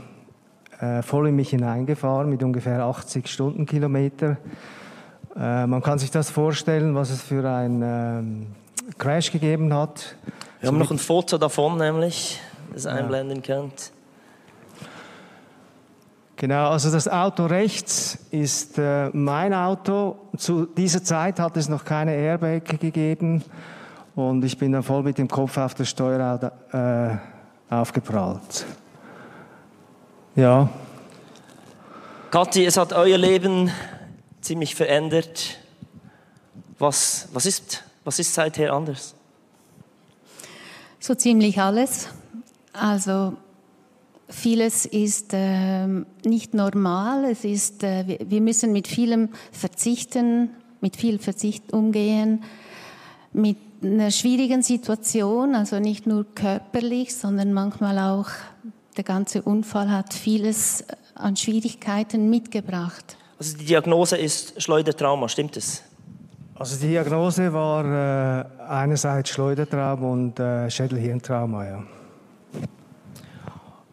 äh, 0.80 1.04
voll 1.04 1.28
in 1.28 1.36
mich 1.36 1.52
hineingefahren 1.52 2.30
mit 2.30 2.42
ungefähr 2.42 2.84
80 2.84 3.28
Stundenkilometer. 3.28 4.38
Äh, 5.40 5.68
man 5.68 5.82
kann 5.84 6.00
sich 6.00 6.10
das 6.10 6.30
vorstellen, 6.30 6.96
was 6.96 7.12
es 7.12 7.22
für 7.22 7.48
ein 7.48 7.82
ähm, 7.84 8.48
Crash 8.98 9.32
gegeben 9.32 9.74
hat. 9.74 10.16
Wir 10.60 10.68
so 10.68 10.74
haben 10.74 10.80
noch 10.80 10.92
ein 10.92 10.98
Foto 10.98 11.38
davon, 11.38 11.78
nämlich, 11.78 12.40
das 12.74 12.86
ihr 12.86 12.92
ja. 12.92 12.98
einblenden 12.98 13.44
könnt. 13.44 13.92
Genau, 16.38 16.70
also 16.70 16.92
das 16.92 17.08
Auto 17.08 17.46
rechts 17.46 18.20
ist 18.32 18.78
äh, 18.78 19.10
mein 19.12 19.54
Auto. 19.54 20.18
Zu 20.38 20.68
dieser 20.68 21.04
Zeit 21.04 21.40
hat 21.40 21.58
es 21.58 21.68
noch 21.68 21.84
keine 21.84 22.14
Airbag 22.16 22.80
gegeben. 22.80 23.44
Und 24.16 24.44
ich 24.44 24.58
bin 24.58 24.72
dann 24.72 24.84
voll 24.84 25.04
mit 25.04 25.18
dem 25.18 25.28
Kopf 25.28 25.58
auf 25.58 25.76
das 25.76 25.90
Steuerrad 25.90 26.52
äh, 26.74 27.18
aufgeprallt. 27.74 28.66
Ja. 30.36 30.70
Kathi, 32.32 32.66
es 32.66 32.78
hat 32.78 32.94
euer 32.94 33.18
Leben 33.18 33.72
ziemlich 34.48 34.76
verändert. 34.76 35.58
Was, 36.80 37.28
was, 37.34 37.46
ist, 37.46 37.84
was 38.06 38.18
ist 38.18 38.34
seither 38.34 38.74
anders? 38.74 39.14
So 41.00 41.16
ziemlich 41.16 41.60
alles. 41.60 42.08
Also 42.72 43.34
vieles 44.30 44.86
ist 44.86 45.34
äh, 45.34 45.88
nicht 46.26 46.54
normal. 46.54 47.26
Es 47.26 47.44
ist, 47.44 47.84
äh, 47.84 48.20
wir 48.26 48.40
müssen 48.40 48.72
mit 48.72 48.88
vielem 48.88 49.30
verzichten, 49.52 50.52
mit 50.80 50.96
viel 50.96 51.20
Verzicht 51.20 51.74
umgehen, 51.74 52.44
mit 53.34 53.58
einer 53.84 54.12
schwierigen 54.12 54.62
Situation, 54.62 55.56
also 55.56 55.80
nicht 55.80 56.08
nur 56.08 56.26
körperlich, 56.36 57.16
sondern 57.16 57.52
manchmal 57.52 58.00
auch 58.00 58.30
der 58.96 59.04
ganze 59.04 59.42
Unfall 59.42 59.92
hat 59.92 60.14
vieles 60.14 60.86
an 61.16 61.36
Schwierigkeiten 61.36 62.30
mitgebracht. 62.30 63.18
Also 63.40 63.58
die 63.58 63.66
Diagnose 63.66 64.18
ist 64.18 64.62
Schleudertrauma, 64.62 65.30
stimmt 65.30 65.58
es? 65.58 65.84
Also 66.56 66.76
die 66.80 66.88
Diagnose 66.88 67.54
war 67.54 67.86
äh, 67.86 68.46
einerseits 68.68 69.30
Schleudertrauma 69.30 70.08
und 70.08 70.40
äh, 70.40 70.70
Schädelhirntrauma, 70.70 71.66
ja. 71.66 71.84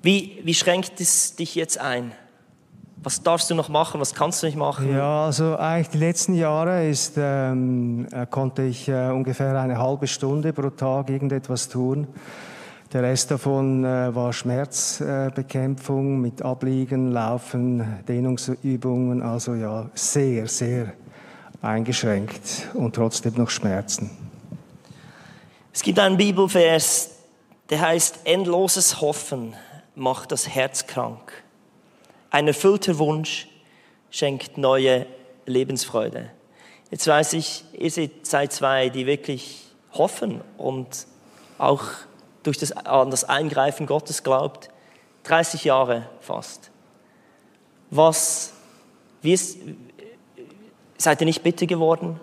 Wie, 0.02 0.40
wie 0.44 0.54
schränkt 0.54 1.00
es 1.00 1.36
dich 1.36 1.54
jetzt 1.54 1.78
ein? 1.78 2.12
Was 3.02 3.22
darfst 3.22 3.50
du 3.50 3.54
noch 3.54 3.68
machen? 3.68 4.00
Was 4.00 4.14
kannst 4.14 4.42
du 4.42 4.46
nicht 4.46 4.56
machen? 4.56 4.90
Ja, 4.90 5.26
also 5.26 5.56
eigentlich 5.56 5.90
die 5.90 5.98
letzten 5.98 6.34
Jahre 6.34 6.88
ist, 6.88 7.14
ähm, 7.18 8.06
äh, 8.12 8.26
konnte 8.26 8.62
ich 8.62 8.88
äh, 8.88 9.10
ungefähr 9.10 9.60
eine 9.60 9.78
halbe 9.78 10.06
Stunde 10.06 10.54
pro 10.54 10.70
Tag 10.70 11.10
irgendetwas 11.10 11.68
tun. 11.68 12.06
Der 12.94 13.02
Rest 13.02 13.32
davon 13.32 13.84
äh, 13.84 14.14
war 14.14 14.32
Schmerzbekämpfung 14.32 16.20
mit 16.20 16.42
Abliegen, 16.42 17.10
Laufen, 17.10 18.04
Dehnungsübungen. 18.06 19.20
Also 19.20 19.56
ja, 19.56 19.90
sehr, 19.94 20.46
sehr 20.46 20.92
eingeschränkt 21.60 22.68
und 22.74 22.94
trotzdem 22.94 23.34
noch 23.34 23.50
Schmerzen. 23.50 24.16
Es 25.72 25.82
gibt 25.82 25.98
einen 25.98 26.16
Bibelvers, 26.16 27.10
der 27.68 27.80
heißt, 27.80 28.20
endloses 28.26 29.00
Hoffen 29.00 29.56
macht 29.96 30.30
das 30.30 30.48
Herz 30.48 30.86
krank. 30.86 31.42
Ein 32.30 32.46
erfüllter 32.46 32.96
Wunsch 32.98 33.48
schenkt 34.12 34.56
neue 34.56 35.06
Lebensfreude. 35.46 36.30
Jetzt 36.92 37.08
weiß 37.08 37.32
ich, 37.32 37.64
ihr 37.72 37.90
seid 38.22 38.52
zwei, 38.52 38.88
die 38.88 39.06
wirklich 39.06 39.64
hoffen 39.94 40.42
und 40.58 41.08
auch 41.58 41.82
durch 42.44 42.58
das, 42.58 42.72
an 42.72 43.10
das 43.10 43.24
Eingreifen 43.24 43.86
Gottes 43.86 44.22
glaubt. 44.22 44.68
30 45.24 45.64
Jahre 45.64 46.06
fast. 46.20 46.70
Was, 47.90 48.52
wie 49.22 49.32
ist, 49.32 49.58
seid 50.98 51.20
ihr 51.20 51.24
nicht 51.24 51.42
bitter 51.42 51.66
geworden? 51.66 52.20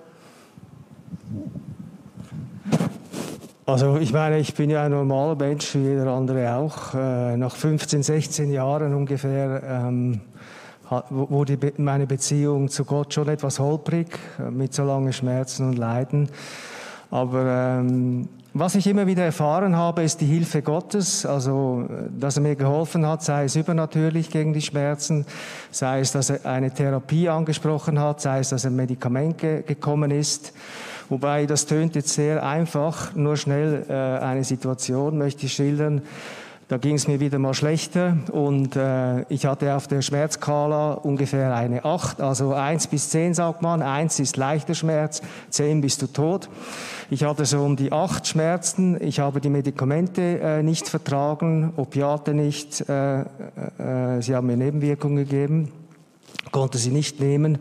Also 3.65 3.97
ich 3.97 4.11
meine, 4.11 4.39
ich 4.39 4.53
bin 4.53 4.69
ja 4.69 4.83
ein 4.83 4.91
normaler 4.91 5.35
Mensch, 5.35 5.75
wie 5.75 5.83
jeder 5.83 6.07
andere 6.07 6.55
auch. 6.55 6.93
Äh, 6.93 7.37
nach 7.37 7.55
15, 7.55 8.03
16 8.03 8.51
Jahren 8.51 8.93
ungefähr 8.93 9.63
ähm, 9.63 10.21
wurde 11.09 11.57
meine 11.77 12.05
Beziehung 12.05 12.67
zu 12.67 12.83
Gott 12.83 13.13
schon 13.13 13.29
etwas 13.29 13.59
holprig, 13.59 14.07
äh, 14.39 14.51
mit 14.51 14.73
so 14.73 14.83
langen 14.83 15.13
Schmerzen 15.13 15.69
und 15.69 15.77
Leiden. 15.77 16.29
Aber 17.11 17.45
ähm, 17.79 18.27
was 18.53 18.75
ich 18.75 18.85
immer 18.87 19.07
wieder 19.07 19.23
erfahren 19.23 19.77
habe, 19.77 20.03
ist 20.03 20.19
die 20.19 20.25
Hilfe 20.25 20.61
Gottes, 20.61 21.25
also 21.25 21.87
dass 22.17 22.35
er 22.35 22.43
mir 22.43 22.55
geholfen 22.55 23.05
hat, 23.05 23.23
sei 23.23 23.45
es 23.45 23.55
übernatürlich 23.55 24.29
gegen 24.29 24.51
die 24.51 24.61
Schmerzen, 24.61 25.25
sei 25.71 26.01
es, 26.01 26.11
dass 26.11 26.29
er 26.29 26.45
eine 26.45 26.71
Therapie 26.71 27.29
angesprochen 27.29 27.99
hat, 27.99 28.19
sei 28.19 28.39
es, 28.39 28.49
dass 28.49 28.65
ein 28.65 28.75
Medikament 28.75 29.37
ge 29.37 29.61
gekommen 29.61 30.11
ist. 30.11 30.53
Wobei, 31.07 31.45
das 31.45 31.65
tönt 31.65 31.95
jetzt 31.95 32.13
sehr 32.13 32.45
einfach, 32.45 33.15
nur 33.15 33.37
schnell 33.37 33.85
äh, 33.89 33.93
eine 33.93 34.43
Situation 34.43 35.17
möchte 35.17 35.45
ich 35.45 35.53
schildern. 35.53 36.01
Da 36.71 36.77
ging 36.77 36.95
es 36.95 37.05
mir 37.05 37.19
wieder 37.19 37.37
mal 37.37 37.53
schlechter 37.53 38.15
und 38.31 38.77
äh, 38.77 39.23
ich 39.23 39.45
hatte 39.45 39.75
auf 39.75 39.89
der 39.89 40.01
Schmerzskala 40.01 40.93
ungefähr 40.93 41.53
eine 41.53 41.83
8, 41.83 42.21
also 42.21 42.53
1 42.53 42.87
bis 42.87 43.09
10 43.09 43.33
sagt 43.33 43.61
man, 43.61 43.81
1 43.81 44.21
ist 44.21 44.37
leichter 44.37 44.73
Schmerz, 44.73 45.21
10 45.49 45.81
bist 45.81 46.01
du 46.01 46.07
tot. 46.07 46.47
Ich 47.09 47.25
hatte 47.25 47.43
so 47.43 47.61
um 47.61 47.75
die 47.75 47.91
8 47.91 48.25
Schmerzen, 48.25 48.97
ich 49.01 49.19
habe 49.19 49.41
die 49.41 49.49
Medikamente 49.49 50.39
äh, 50.39 50.63
nicht 50.63 50.87
vertragen, 50.87 51.73
Opiate 51.75 52.33
nicht, 52.33 52.87
äh, 52.87 53.19
äh, 53.19 53.25
äh 53.79 54.21
sie 54.21 54.33
haben 54.33 54.47
mir 54.47 54.55
Nebenwirkungen 54.55 55.17
gegeben, 55.17 55.73
konnte 56.53 56.77
sie 56.77 56.91
nicht 56.91 57.19
nehmen 57.19 57.57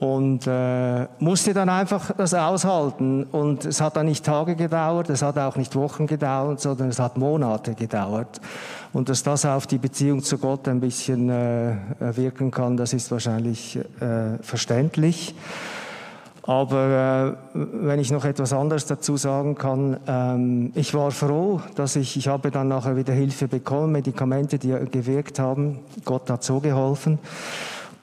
und 0.00 0.46
äh, 0.46 1.06
musste 1.18 1.52
dann 1.52 1.68
einfach 1.68 2.12
das 2.16 2.32
aushalten. 2.32 3.24
Und 3.24 3.66
es 3.66 3.82
hat 3.82 3.96
dann 3.96 4.06
nicht 4.06 4.24
Tage 4.24 4.56
gedauert, 4.56 5.10
es 5.10 5.20
hat 5.20 5.38
auch 5.38 5.56
nicht 5.56 5.76
Wochen 5.76 6.06
gedauert, 6.06 6.58
sondern 6.60 6.88
es 6.88 6.98
hat 6.98 7.18
Monate 7.18 7.74
gedauert. 7.74 8.40
Und 8.94 9.10
dass 9.10 9.22
das 9.22 9.44
auf 9.44 9.66
die 9.66 9.76
Beziehung 9.76 10.22
zu 10.22 10.38
Gott 10.38 10.66
ein 10.68 10.80
bisschen 10.80 11.28
äh, 11.28 11.76
wirken 12.16 12.50
kann, 12.50 12.78
das 12.78 12.94
ist 12.94 13.10
wahrscheinlich 13.10 13.76
äh, 13.76 14.38
verständlich. 14.40 15.34
Aber 16.44 17.36
äh, 17.54 17.58
wenn 17.72 18.00
ich 18.00 18.10
noch 18.10 18.24
etwas 18.24 18.54
anderes 18.54 18.86
dazu 18.86 19.18
sagen 19.18 19.54
kann, 19.54 19.98
ähm, 20.06 20.72
ich 20.74 20.94
war 20.94 21.10
froh, 21.10 21.60
dass 21.74 21.96
ich, 21.96 22.16
ich 22.16 22.26
habe 22.26 22.50
dann 22.50 22.68
nachher 22.68 22.96
wieder 22.96 23.12
Hilfe 23.12 23.48
bekommen, 23.48 23.92
Medikamente, 23.92 24.58
die 24.58 24.74
gewirkt 24.90 25.38
haben. 25.38 25.80
Gott 26.06 26.30
hat 26.30 26.42
so 26.42 26.58
geholfen. 26.58 27.18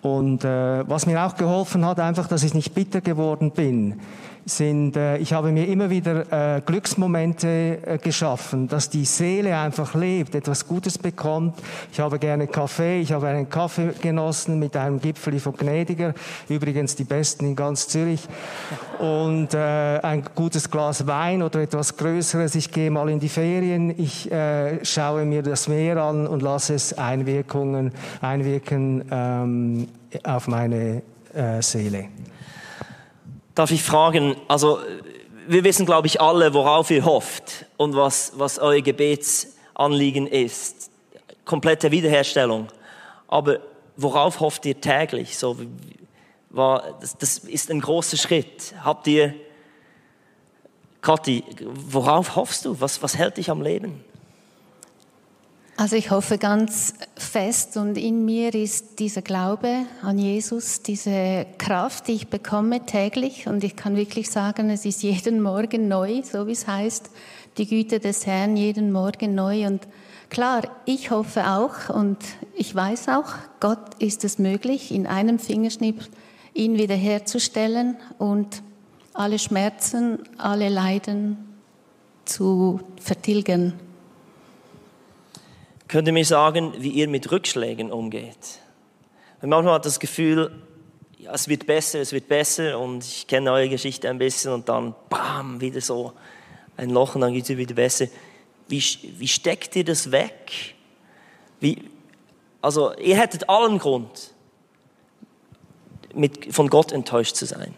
Und 0.08 0.44
äh, 0.44 0.88
was 0.88 1.06
mir 1.06 1.26
auch 1.26 1.36
geholfen 1.36 1.86
hat, 1.86 2.00
einfach, 2.00 2.28
dass 2.28 2.44
ich 2.44 2.54
nicht 2.54 2.74
bitter 2.74 3.02
geworden 3.02 3.52
bin 3.52 4.00
sind, 4.50 4.96
äh, 4.96 5.18
ich 5.18 5.34
habe 5.34 5.52
mir 5.52 5.68
immer 5.68 5.90
wieder 5.90 6.56
äh, 6.56 6.62
Glücksmomente 6.62 7.80
äh, 7.86 7.98
geschaffen, 7.98 8.68
dass 8.68 8.90
die 8.90 9.06
Seele 9.06 9.58
einfach 9.58 9.94
lebt, 9.94 10.36
etwas 10.36 10.68
Gutes 10.68 10.98
bekommt. 10.98 11.56
Ich 11.92 12.00
habe 12.00 12.18
gerne 12.20 12.48
Kaffee, 12.48 13.02
ich 13.02 13.12
habe 13.12 13.28
einen 13.28 13.50
Kaffee 13.50 13.92
genossen 14.02 14.60
mit 14.60 14.76
einem 14.76 15.02
Gipfel 15.02 15.40
von 15.40 15.56
Gnädiger, 15.56 16.14
übrigens 16.50 16.96
die 16.96 17.04
besten 17.04 17.46
in 17.46 17.56
ganz 17.56 17.88
Zürich, 17.88 18.28
und 19.00 19.54
äh, 19.54 20.00
ein 20.00 20.24
gutes 20.34 20.72
Glas 20.72 21.06
Wein 21.08 21.44
oder 21.44 21.62
etwas 21.62 21.98
Größeres. 21.98 22.56
Ich 22.56 22.72
gehe 22.72 22.90
mal 22.90 23.10
in 23.10 23.20
die 23.20 23.30
Ferien, 23.30 23.94
ich 23.98 24.32
äh, 24.32 24.84
schaue 24.84 25.26
mir 25.26 25.44
das 25.44 25.68
Meer 25.68 25.98
an 25.98 26.26
und 26.26 26.42
lasse 26.42 26.74
es 26.74 26.98
Einwirkungen, 26.98 27.92
einwirken 28.22 29.04
ähm, 29.12 29.88
auf 30.24 30.48
meine 30.48 31.04
äh, 31.34 31.62
Seele. 31.62 32.10
Darf 33.56 33.72
ich 33.72 33.84
fragen, 33.84 34.36
also 34.48 34.80
wir 35.48 35.64
wissen, 35.64 35.86
glaube 35.86 36.08
ich, 36.08 36.22
alle, 36.22 36.54
worauf 36.54 36.92
ihr 36.92 37.06
hofft 37.06 37.66
und 37.78 37.96
was, 37.96 38.34
was 38.36 38.60
euer 38.60 38.82
Gebetsanliegen 38.82 40.28
ist. 40.28 40.92
Komplette 41.46 41.92
Wiederherstellung. 41.92 42.68
Aber 43.28 43.60
worauf 43.96 44.40
hofft 44.40 44.66
ihr 44.66 44.80
täglich? 44.80 45.38
So, 45.38 45.58
war, 46.50 46.98
das, 47.00 47.18
das 47.18 47.38
ist 47.40 47.72
ein 47.72 47.82
großer 47.82 48.18
Schritt. 48.18 48.74
Habt 48.84 49.08
ihr, 49.08 49.34
Kathi, 51.02 51.44
worauf 51.64 52.36
hoffst 52.36 52.66
du? 52.66 52.80
Was, 52.80 53.02
was 53.02 53.18
hält 53.18 53.38
dich 53.38 53.50
am 53.50 53.62
Leben? 53.62 54.04
Also 55.80 55.96
ich 55.96 56.10
hoffe 56.10 56.40
ganz 56.40 56.96
fest 57.16 57.78
und 57.78 58.00
in 58.00 58.26
mir 58.26 58.56
ist 58.56 58.98
dieser 58.98 59.22
Glaube 59.22 59.86
an 60.02 60.18
Jesus, 60.18 60.82
diese 60.82 61.46
Kraft, 61.60 62.08
die 62.08 62.14
ich 62.14 62.30
bekomme 62.30 62.88
täglich 62.88 63.48
und 63.48 63.64
ich 63.64 63.76
kann 63.76 63.96
wirklich 63.96 64.32
sagen, 64.32 64.72
es 64.72 64.86
ist 64.86 65.04
jeden 65.04 65.40
Morgen 65.40 65.88
neu, 65.88 66.24
so 66.24 66.48
wie 66.48 66.54
es 66.54 66.66
heißt, 66.66 67.12
die 67.60 67.68
Güte 67.68 68.00
des 68.00 68.26
Herrn 68.26 68.58
jeden 68.58 68.92
Morgen 68.92 69.36
neu 69.36 69.68
und 69.68 69.88
klar, 70.32 70.64
ich 70.86 71.12
hoffe 71.12 71.48
auch 71.48 71.94
und 71.94 72.18
ich 72.56 72.74
weiß 72.74 73.10
auch, 73.10 73.36
Gott 73.60 74.02
ist 74.02 74.24
es 74.24 74.40
möglich, 74.40 74.92
in 74.92 75.06
einem 75.06 75.38
Fingerschnipp 75.38 76.04
ihn 76.56 76.80
wiederherzustellen 76.80 77.98
und 78.18 78.64
alle 79.14 79.38
Schmerzen, 79.38 80.18
alle 80.40 80.70
Leiden 80.70 81.38
zu 82.26 82.80
vertilgen. 83.00 83.74
Könnt 85.88 86.08
ihr 86.08 86.14
mir 86.14 86.26
sagen, 86.26 86.74
wie 86.80 86.90
ihr 86.90 87.08
mit 87.08 87.32
Rückschlägen 87.32 87.92
umgeht? 87.92 88.60
Weil 89.40 89.50
manchmal 89.50 89.76
hat 89.76 89.86
das 89.86 90.00
Gefühl, 90.00 90.52
ja, 91.18 91.34
es 91.34 91.48
wird 91.48 91.66
besser, 91.66 92.00
es 92.00 92.12
wird 92.12 92.28
besser 92.28 92.80
und 92.80 93.04
ich 93.04 93.28
kenne 93.28 93.52
eure 93.52 93.70
Geschichte 93.70 94.10
ein 94.10 94.18
bisschen 94.18 94.52
und 94.52 94.68
dann 94.68 94.96
bam, 95.10 95.62
wieder 95.62 95.82
so 95.82 96.14
ein 96.76 96.90
Loch 96.90 97.16
und 97.16 97.22
dann 97.22 97.34
geht 97.34 97.50
es 97.50 97.58
wieder 97.58 97.74
besser. 97.74 98.08
Wie, 98.68 98.84
wie 99.18 99.28
steckt 99.28 99.76
ihr 99.76 99.86
das 99.86 100.12
weg? 100.12 100.76
Wie, 101.60 101.90
also 102.62 102.94
ihr 102.98 103.18
hättet 103.18 103.50
allen 103.50 103.80
Grund, 103.80 104.34
mit, 106.14 106.54
von 106.54 106.70
Gott 106.70 106.92
enttäuscht 106.92 107.36
zu 107.36 107.46
sein. 107.46 107.74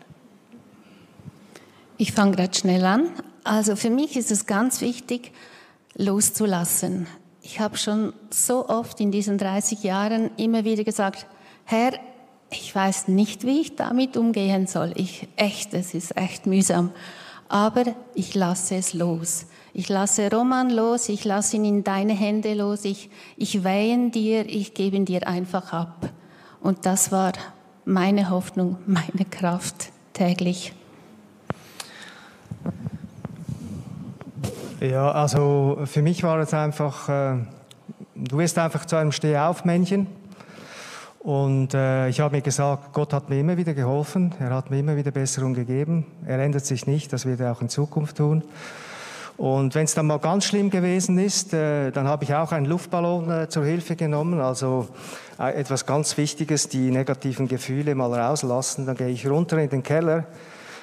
Ich 1.97 2.13
fange 2.13 2.35
gerade 2.35 2.57
schnell 2.57 2.85
an. 2.85 3.09
Also 3.43 3.75
für 3.75 3.89
mich 3.89 4.15
ist 4.15 4.31
es 4.31 4.45
ganz 4.45 4.81
wichtig, 4.81 5.31
loszulassen. 5.95 7.07
Ich 7.51 7.59
habe 7.59 7.77
schon 7.77 8.13
so 8.29 8.69
oft 8.69 8.99
in 8.99 9.09
diesen 9.09 9.39
30 9.39 9.81
Jahren 9.81 10.29
immer 10.38 10.65
wieder 10.65 10.83
gesagt, 10.83 11.25
Herr, 11.65 11.93
ich 12.51 12.75
weiß 12.75 13.07
nicht, 13.07 13.43
wie 13.43 13.62
ich 13.62 13.75
damit 13.75 14.17
umgehen 14.17 14.67
soll. 14.67 14.93
Ich, 14.93 15.27
echt, 15.35 15.73
es 15.73 15.95
ist 15.95 16.15
echt 16.15 16.45
mühsam. 16.45 16.91
Aber 17.47 17.85
ich 18.13 18.35
lasse 18.35 18.75
es 18.75 18.93
los. 18.93 19.47
Ich 19.73 19.89
lasse 19.89 20.29
Roman 20.29 20.69
los, 20.69 21.09
ich 21.09 21.25
lasse 21.25 21.55
ihn 21.55 21.65
in 21.65 21.83
deine 21.83 22.13
Hände 22.13 22.53
los, 22.53 22.85
ich, 22.85 23.09
ich 23.35 23.63
weihe 23.63 24.12
dir, 24.12 24.47
ich 24.47 24.75
gebe 24.75 24.97
ihn 24.97 25.05
dir 25.05 25.27
einfach 25.27 25.73
ab. 25.73 26.07
Und 26.62 26.85
das 26.85 27.12
war 27.12 27.33
meine 27.83 28.29
Hoffnung, 28.29 28.77
meine 28.85 29.25
Kraft 29.27 29.89
täglich. 30.13 30.73
Ja, 34.81 35.11
also 35.11 35.79
für 35.83 36.01
mich 36.01 36.23
war 36.23 36.39
es 36.39 36.53
einfach, 36.53 37.09
äh, 37.09 37.35
du 38.15 38.37
wirst 38.37 38.57
einfach 38.57 38.85
zu 38.85 38.95
einem 38.95 39.11
Stehaufmännchen. 39.11 40.07
Und 41.19 41.73
äh, 41.73 42.07
ich 42.07 42.21
habe 42.21 42.37
mir 42.37 42.41
gesagt, 42.41 42.93
Gott 42.93 43.11
hat 43.11 43.29
mir 43.29 43.41
immer 43.41 43.57
wieder 43.57 43.73
geholfen, 43.73 44.33
er 44.39 44.51
hat 44.51 44.71
mir 44.71 44.79
immer 44.79 44.95
wieder 44.95 45.11
Besserung 45.11 45.53
gegeben. 45.53 46.05
Er 46.25 46.39
ändert 46.39 46.65
sich 46.65 46.87
nicht, 46.87 47.11
das 47.11 47.25
wird 47.25 47.41
er 47.41 47.51
auch 47.51 47.61
in 47.61 47.67
Zukunft 47.67 48.17
tun. 48.17 48.41
Und 49.35 49.75
wenn 49.75 49.83
es 49.83 49.95
dann 49.95 50.07
mal 50.07 50.19
ganz 50.19 50.45
schlimm 50.45 50.69
gewesen 50.69 51.19
ist, 51.19 51.53
äh, 51.53 51.91
dann 51.91 52.07
habe 52.07 52.23
ich 52.23 52.33
auch 52.33 52.53
einen 52.53 52.65
Luftballon 52.65 53.29
äh, 53.29 53.49
zur 53.49 53.65
Hilfe 53.65 53.97
genommen, 53.97 54.39
also 54.39 54.87
äh, 55.37 55.59
etwas 55.59 55.85
ganz 55.85 56.15
Wichtiges, 56.15 56.69
die 56.69 56.89
negativen 56.89 57.49
Gefühle 57.49 57.95
mal 57.95 58.13
rauslassen. 58.13 58.85
Dann 58.85 58.95
gehe 58.95 59.09
ich 59.09 59.27
runter 59.27 59.57
in 59.57 59.69
den 59.69 59.83
Keller, 59.83 60.23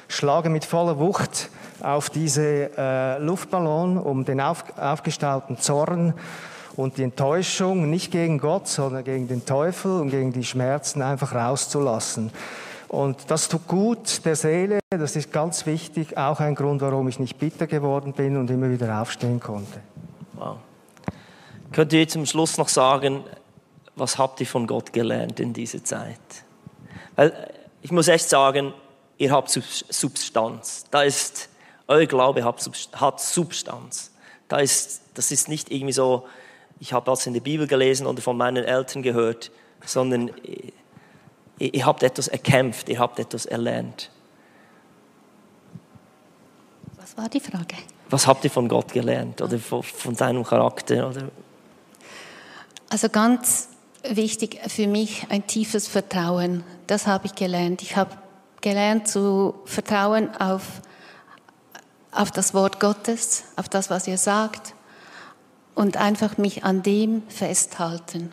schlage 0.08 0.48
mit 0.48 0.64
voller 0.64 0.98
Wucht 0.98 1.50
auf 1.80 2.10
diese 2.10 2.70
äh, 2.76 3.18
Luftballon, 3.18 3.98
um 3.98 4.24
den 4.24 4.40
auf, 4.40 4.64
aufgestauten 4.78 5.58
Zorn 5.58 6.14
und 6.76 6.98
die 6.98 7.02
Enttäuschung 7.02 7.88
nicht 7.90 8.10
gegen 8.10 8.38
Gott, 8.38 8.68
sondern 8.68 9.04
gegen 9.04 9.28
den 9.28 9.44
Teufel 9.44 10.00
und 10.00 10.10
gegen 10.10 10.32
die 10.32 10.44
Schmerzen 10.44 11.02
einfach 11.02 11.34
rauszulassen. 11.34 12.30
Und 12.88 13.30
das 13.30 13.48
tut 13.48 13.66
gut 13.66 14.24
der 14.24 14.36
Seele, 14.36 14.78
das 14.90 15.16
ist 15.16 15.32
ganz 15.32 15.66
wichtig, 15.66 16.16
auch 16.16 16.38
ein 16.38 16.54
Grund, 16.54 16.80
warum 16.82 17.08
ich 17.08 17.18
nicht 17.18 17.38
bitter 17.38 17.66
geworden 17.66 18.12
bin 18.12 18.36
und 18.36 18.50
immer 18.50 18.70
wieder 18.70 19.00
aufstehen 19.00 19.40
konnte. 19.40 19.80
Wow. 20.34 20.58
Könnt 21.72 21.92
ihr 21.92 22.06
zum 22.06 22.26
Schluss 22.26 22.58
noch 22.58 22.68
sagen, 22.68 23.24
was 23.96 24.18
habt 24.18 24.40
ihr 24.40 24.46
von 24.46 24.66
Gott 24.66 24.92
gelernt 24.92 25.40
in 25.40 25.52
dieser 25.52 25.82
Zeit? 25.82 26.20
Weil 27.16 27.32
ich 27.82 27.90
muss 27.90 28.08
echt 28.08 28.28
sagen, 28.28 28.72
ihr 29.18 29.30
habt 29.32 29.50
Substanz. 29.50 30.84
Da 30.90 31.02
ist 31.02 31.48
euer 31.88 32.06
Glaube 32.06 32.44
hat 32.44 33.20
Substanz. 33.20 34.10
Da 34.48 34.58
ist, 34.58 35.02
das 35.14 35.30
ist 35.30 35.48
nicht 35.48 35.70
irgendwie 35.70 35.92
so, 35.92 36.26
ich 36.80 36.92
habe 36.92 37.06
was 37.10 37.26
in 37.26 37.34
der 37.34 37.40
Bibel 37.40 37.66
gelesen 37.66 38.06
oder 38.06 38.20
von 38.20 38.36
meinen 38.36 38.64
Eltern 38.64 39.02
gehört, 39.02 39.50
sondern 39.84 40.30
ihr, 41.58 41.74
ihr 41.74 41.86
habt 41.86 42.02
etwas 42.02 42.28
erkämpft, 42.28 42.88
ihr 42.88 42.98
habt 42.98 43.18
etwas 43.18 43.46
erlernt. 43.46 44.10
Was 46.98 47.16
war 47.16 47.28
die 47.28 47.40
Frage? 47.40 47.76
Was 48.10 48.26
habt 48.26 48.44
ihr 48.44 48.50
von 48.50 48.68
Gott 48.68 48.92
gelernt 48.92 49.40
oder 49.40 49.58
von, 49.58 49.82
von 49.82 50.14
seinem 50.14 50.44
Charakter? 50.44 51.08
Oder? 51.08 51.28
Also 52.88 53.08
ganz 53.08 53.68
wichtig 54.08 54.60
für 54.68 54.86
mich 54.86 55.26
ein 55.30 55.46
tiefes 55.46 55.88
Vertrauen. 55.88 56.62
Das 56.86 57.06
habe 57.06 57.26
ich 57.26 57.34
gelernt. 57.34 57.82
Ich 57.82 57.96
habe 57.96 58.16
gelernt 58.66 59.06
zu 59.06 59.54
vertrauen 59.64 60.28
auf 60.40 60.62
auf 62.10 62.32
das 62.32 62.52
Wort 62.52 62.80
Gottes, 62.80 63.44
auf 63.54 63.68
das, 63.68 63.90
was 63.90 64.08
er 64.08 64.18
sagt 64.18 64.74
und 65.76 65.96
einfach 65.96 66.36
mich 66.36 66.64
an 66.64 66.82
dem 66.82 67.22
festhalten. 67.28 68.32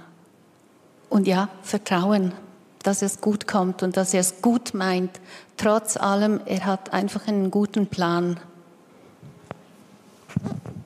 Und 1.10 1.28
ja, 1.28 1.50
vertrauen, 1.62 2.34
dass 2.82 3.04
es 3.04 3.22
gut 3.22 3.48
kommt 3.48 3.84
und 3.84 3.96
dass 3.96 4.16
er 4.16 4.22
es 4.22 4.42
gut 4.42 4.74
meint. 4.74 5.20
Trotz 5.56 5.98
allem, 5.98 6.42
er 6.46 6.66
hat 6.66 6.94
einfach 6.94 7.28
einen 7.28 7.52
guten 7.52 7.86
Plan. 7.86 8.40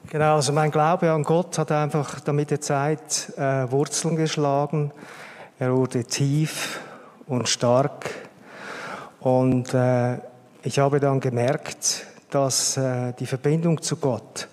Genau, 0.10 0.36
also 0.36 0.52
mein 0.52 0.72
Glaube 0.72 1.10
an 1.10 1.24
Gott 1.24 1.58
hat 1.58 1.72
einfach 1.72 2.20
damit 2.20 2.52
der 2.52 2.60
Zeit 2.60 3.32
äh, 3.38 3.72
Wurzeln 3.72 4.18
geschlagen. 4.18 4.92
Er 5.58 5.74
wurde 5.74 6.04
tief 6.04 6.82
und 7.28 7.48
stark. 7.48 8.27
Und 9.28 9.74
äh, 9.74 10.20
ich 10.64 10.80
habe 10.80 11.02
dann 11.02 11.20
gemerkt, 11.20 12.06
dass 12.30 12.78
äh, 12.78 13.12
die 13.20 13.26
Verbindung 13.26 13.82
zu 13.82 13.98
Gott 13.98 14.48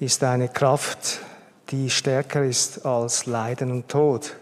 ist 0.00 0.24
eine 0.24 0.48
Kraft, 0.48 1.20
die 1.68 1.90
stärker 1.90 2.42
ist 2.42 2.86
als 2.86 3.26
Leiden 3.26 3.70
und 3.70 3.86
Tod. 3.86 4.34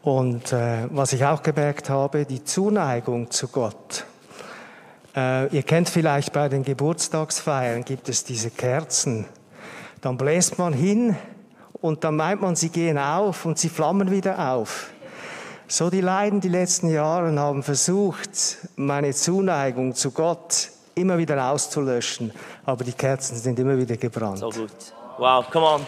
Und 0.00 0.54
äh, 0.54 0.86
was 0.88 1.12
ich 1.12 1.22
auch 1.22 1.42
gemerkt 1.42 1.90
habe, 1.90 2.24
die 2.24 2.44
Zuneigung 2.44 3.30
zu 3.30 3.48
Gott. 3.48 4.06
Äh, 5.14 5.54
ihr 5.54 5.64
kennt 5.64 5.90
vielleicht 5.90 6.32
bei 6.32 6.48
den 6.48 6.62
Geburtstagsfeiern 6.62 7.84
gibt 7.84 8.08
es 8.08 8.24
diese 8.24 8.50
Kerzen. 8.50 9.26
Dann 10.00 10.16
bläst 10.16 10.58
man 10.58 10.72
hin 10.72 11.14
und 11.74 12.04
dann 12.04 12.16
meint 12.16 12.40
man, 12.40 12.56
sie 12.56 12.70
gehen 12.70 12.96
auf 12.96 13.44
und 13.44 13.58
sie 13.58 13.68
flammen 13.68 14.10
wieder 14.10 14.50
auf. 14.54 14.92
So 15.72 15.88
die 15.88 16.02
Leiden 16.02 16.42
die 16.42 16.50
letzten 16.50 16.90
Jahre 16.90 17.34
haben 17.40 17.62
versucht, 17.62 18.58
meine 18.76 19.14
Zuneigung 19.14 19.94
zu 19.94 20.10
Gott 20.10 20.68
immer 20.94 21.16
wieder 21.16 21.50
auszulöschen, 21.50 22.30
aber 22.66 22.84
die 22.84 22.92
Kerzen 22.92 23.38
sind 23.38 23.58
immer 23.58 23.78
wieder 23.78 23.96
gebrannt. 23.96 24.40
So 24.40 24.50
gut. 24.50 24.68
Wow, 25.16 25.48
come 25.50 25.64
on. 25.64 25.86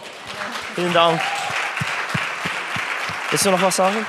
Vielen 0.73 0.91
Dank. 0.91 1.21
Willst 3.29 3.45
du 3.45 3.51
noch 3.51 3.61
was 3.61 3.75
sagen? 3.75 4.03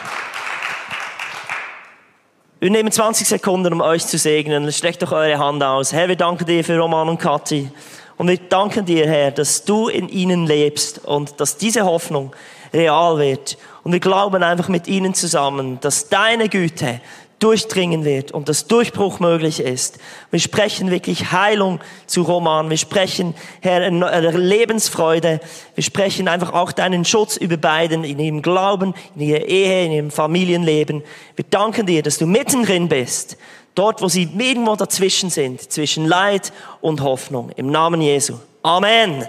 Wir 2.58 2.70
nehmen 2.70 2.90
20 2.90 3.28
Sekunden, 3.28 3.74
um 3.74 3.82
euch 3.82 4.06
zu 4.06 4.16
segnen. 4.16 4.72
Streckt 4.72 5.02
doch 5.02 5.12
eure 5.12 5.38
Hand 5.38 5.62
aus. 5.62 5.92
Herr, 5.92 6.08
wir 6.08 6.16
danken 6.16 6.46
dir 6.46 6.64
für 6.64 6.78
Roman 6.78 7.10
und 7.10 7.18
Kathi. 7.18 7.70
Und 8.16 8.28
wir 8.28 8.38
danken 8.38 8.86
dir, 8.86 9.06
Herr, 9.06 9.30
dass 9.30 9.66
du 9.66 9.88
in 9.88 10.08
ihnen 10.08 10.46
lebst 10.46 11.04
und 11.04 11.38
dass 11.38 11.58
diese 11.58 11.84
Hoffnung 11.84 12.34
real 12.72 13.18
wird. 13.18 13.58
Und 13.86 13.92
wir 13.92 14.00
glauben 14.00 14.42
einfach 14.42 14.66
mit 14.66 14.88
ihnen 14.88 15.14
zusammen, 15.14 15.78
dass 15.80 16.08
deine 16.08 16.48
Güte, 16.48 17.00
durchdringen 17.38 18.04
wird 18.04 18.32
und 18.32 18.48
dass 18.48 18.66
Durchbruch 18.66 19.20
möglich 19.20 19.60
ist. 19.60 19.98
Wir 20.32 20.40
sprechen 20.40 20.90
wirklich 20.90 21.30
Heilung 21.30 21.78
zu 22.08 22.22
Roman. 22.22 22.68
Wir 22.68 22.78
sprechen, 22.78 23.36
Herr, 23.60 23.88
Lebensfreude. 23.88 25.38
Wir 25.76 25.84
sprechen 25.84 26.26
einfach 26.26 26.52
auch 26.52 26.72
deinen 26.72 27.04
Schutz 27.04 27.36
über 27.36 27.58
beiden 27.58 28.02
in 28.02 28.18
ihrem 28.18 28.42
Glauben, 28.42 28.92
in 29.14 29.20
ihrer 29.20 29.44
Ehe, 29.44 29.84
in 29.84 29.92
ihrem 29.92 30.10
Familienleben. 30.10 31.04
Wir 31.36 31.44
danken 31.48 31.86
dir, 31.86 32.02
dass 32.02 32.18
du 32.18 32.26
mittendrin 32.26 32.88
bist. 32.88 33.36
Dort, 33.76 34.02
wo 34.02 34.08
sie 34.08 34.28
irgendwo 34.36 34.74
dazwischen 34.74 35.30
sind, 35.30 35.70
zwischen 35.70 36.06
Leid 36.06 36.52
und 36.80 37.02
Hoffnung. 37.02 37.50
Im 37.54 37.70
Namen 37.70 38.00
Jesu. 38.00 38.34
Amen. 38.64 39.28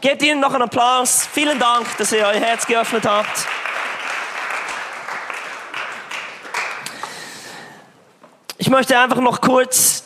Gebt 0.00 0.20
ihnen 0.24 0.40
noch 0.40 0.52
einen 0.52 0.64
Applaus. 0.64 1.28
Vielen 1.32 1.60
Dank, 1.60 1.86
dass 1.98 2.10
ihr 2.10 2.26
euer 2.26 2.40
Herz 2.40 2.66
geöffnet 2.66 3.04
habt. 3.06 3.46
Ich 8.64 8.70
möchte 8.70 8.98
einfach 8.98 9.20
noch 9.20 9.42
kurz 9.42 10.04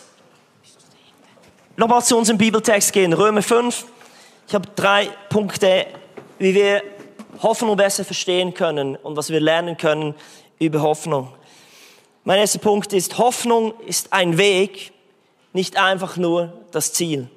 nochmal 1.76 2.02
zu 2.02 2.18
unserem 2.18 2.38
Bibeltext 2.38 2.92
gehen, 2.92 3.12
Römer 3.12 3.40
5. 3.40 3.86
Ich 4.48 4.52
habe 4.52 4.68
drei 4.74 5.10
Punkte, 5.28 5.86
wie 6.40 6.56
wir 6.56 6.82
Hoffnung 7.40 7.76
besser 7.76 8.04
verstehen 8.04 8.54
können 8.54 8.96
und 8.96 9.16
was 9.16 9.30
wir 9.30 9.38
lernen 9.38 9.76
können 9.76 10.16
über 10.58 10.82
Hoffnung. 10.82 11.32
Mein 12.24 12.40
erster 12.40 12.58
Punkt 12.58 12.92
ist, 12.92 13.16
Hoffnung 13.16 13.78
ist 13.86 14.12
ein 14.12 14.38
Weg, 14.38 14.90
nicht 15.52 15.76
einfach 15.76 16.16
nur 16.16 16.52
das 16.72 16.92
Ziel. 16.92 17.30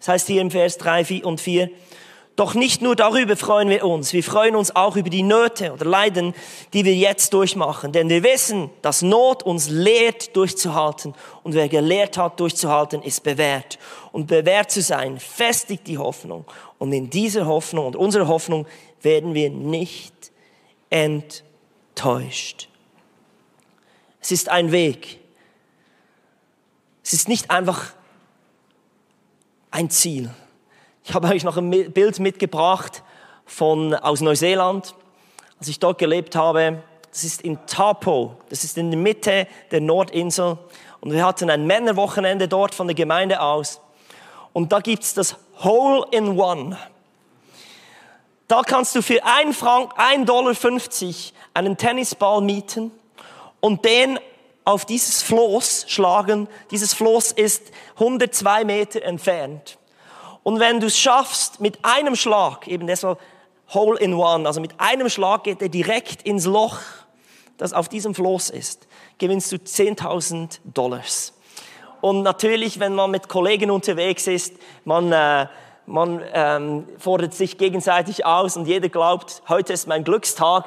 Das 0.00 0.08
heißt 0.08 0.26
hier 0.26 0.42
im 0.42 0.50
Vers 0.50 0.76
3 0.76 1.24
und 1.24 1.40
4, 1.40 1.70
doch 2.36 2.54
nicht 2.54 2.82
nur 2.82 2.94
darüber 2.94 3.34
freuen 3.34 3.70
wir 3.70 3.84
uns, 3.84 4.12
wir 4.12 4.22
freuen 4.22 4.56
uns 4.56 4.76
auch 4.76 4.96
über 4.96 5.08
die 5.08 5.22
Nöte 5.22 5.72
oder 5.72 5.86
Leiden, 5.86 6.34
die 6.74 6.84
wir 6.84 6.94
jetzt 6.94 7.32
durchmachen. 7.32 7.92
Denn 7.92 8.10
wir 8.10 8.22
wissen, 8.22 8.70
dass 8.82 9.00
Not 9.00 9.42
uns 9.42 9.70
lehrt, 9.70 10.36
durchzuhalten. 10.36 11.14
Und 11.42 11.54
wer 11.54 11.70
gelehrt 11.70 12.18
hat, 12.18 12.38
durchzuhalten, 12.38 13.02
ist 13.02 13.22
bewährt. 13.22 13.78
Und 14.12 14.26
bewährt 14.26 14.70
zu 14.70 14.82
sein, 14.82 15.18
festigt 15.18 15.86
die 15.86 15.96
Hoffnung. 15.96 16.44
Und 16.78 16.92
in 16.92 17.08
dieser 17.08 17.46
Hoffnung 17.46 17.86
und 17.86 17.96
unserer 17.96 18.28
Hoffnung 18.28 18.66
werden 19.00 19.32
wir 19.32 19.48
nicht 19.48 20.30
enttäuscht. 20.90 22.68
Es 24.20 24.30
ist 24.30 24.50
ein 24.50 24.72
Weg. 24.72 25.20
Es 27.02 27.14
ist 27.14 27.28
nicht 27.28 27.50
einfach 27.50 27.94
ein 29.70 29.88
Ziel. 29.88 30.30
Ich 31.08 31.14
habe 31.14 31.28
euch 31.28 31.44
noch 31.44 31.56
ein 31.56 31.70
Bild 31.70 32.18
mitgebracht 32.18 33.04
von, 33.44 33.94
aus 33.94 34.22
Neuseeland. 34.22 34.96
Als 35.60 35.68
ich 35.68 35.78
dort 35.78 35.98
gelebt 35.98 36.34
habe, 36.34 36.82
das 37.12 37.22
ist 37.22 37.42
in 37.42 37.64
Tapo, 37.68 38.36
das 38.48 38.64
ist 38.64 38.76
in 38.76 38.90
der 38.90 38.98
Mitte 38.98 39.46
der 39.70 39.80
Nordinsel. 39.80 40.58
Und 41.00 41.12
wir 41.12 41.24
hatten 41.24 41.48
ein 41.48 41.64
Männerwochenende 41.64 42.48
dort 42.48 42.74
von 42.74 42.88
der 42.88 42.96
Gemeinde 42.96 43.40
aus. 43.40 43.80
Und 44.52 44.72
da 44.72 44.80
gibt's 44.80 45.14
das 45.14 45.36
Hole 45.62 46.06
in 46.10 46.40
One. 46.40 46.76
Da 48.48 48.62
kannst 48.62 48.96
du 48.96 49.00
für 49.00 49.24
1 49.24 49.56
Frank, 49.56 49.92
1,50 49.96 50.24
Dollar 50.24 50.56
einen 51.54 51.76
Tennisball 51.76 52.40
mieten 52.40 52.90
und 53.60 53.84
den 53.84 54.18
auf 54.64 54.84
dieses 54.84 55.22
Floß 55.22 55.84
schlagen. 55.86 56.48
Dieses 56.72 56.94
Floß 56.94 57.30
ist 57.30 57.70
102 57.94 58.64
Meter 58.64 59.02
entfernt. 59.04 59.78
Und 60.46 60.60
wenn 60.60 60.78
du 60.78 60.86
es 60.86 60.96
schaffst, 60.96 61.60
mit 61.60 61.80
einem 61.82 62.14
Schlag, 62.14 62.68
eben 62.68 62.86
deshalb 62.86 63.18
Hole 63.74 63.98
in 63.98 64.14
One, 64.14 64.46
also 64.46 64.60
mit 64.60 64.78
einem 64.78 65.08
Schlag 65.08 65.42
geht 65.42 65.60
er 65.60 65.68
direkt 65.68 66.22
ins 66.22 66.44
Loch, 66.44 66.78
das 67.56 67.72
auf 67.72 67.88
diesem 67.88 68.14
Floß 68.14 68.50
ist, 68.50 68.86
gewinnst 69.18 69.50
du 69.50 69.56
10.000 69.56 70.60
Dollars. 70.62 71.32
Und 72.00 72.22
natürlich, 72.22 72.78
wenn 72.78 72.94
man 72.94 73.10
mit 73.10 73.26
Kollegen 73.26 73.72
unterwegs 73.72 74.28
ist, 74.28 74.54
man, 74.84 75.10
äh, 75.10 75.48
man 75.86 76.22
ähm, 76.32 76.86
fordert 76.96 77.34
sich 77.34 77.58
gegenseitig 77.58 78.24
aus 78.24 78.56
und 78.56 78.66
jeder 78.66 78.88
glaubt, 78.88 79.42
heute 79.48 79.72
ist 79.72 79.88
mein 79.88 80.04
Glückstag. 80.04 80.64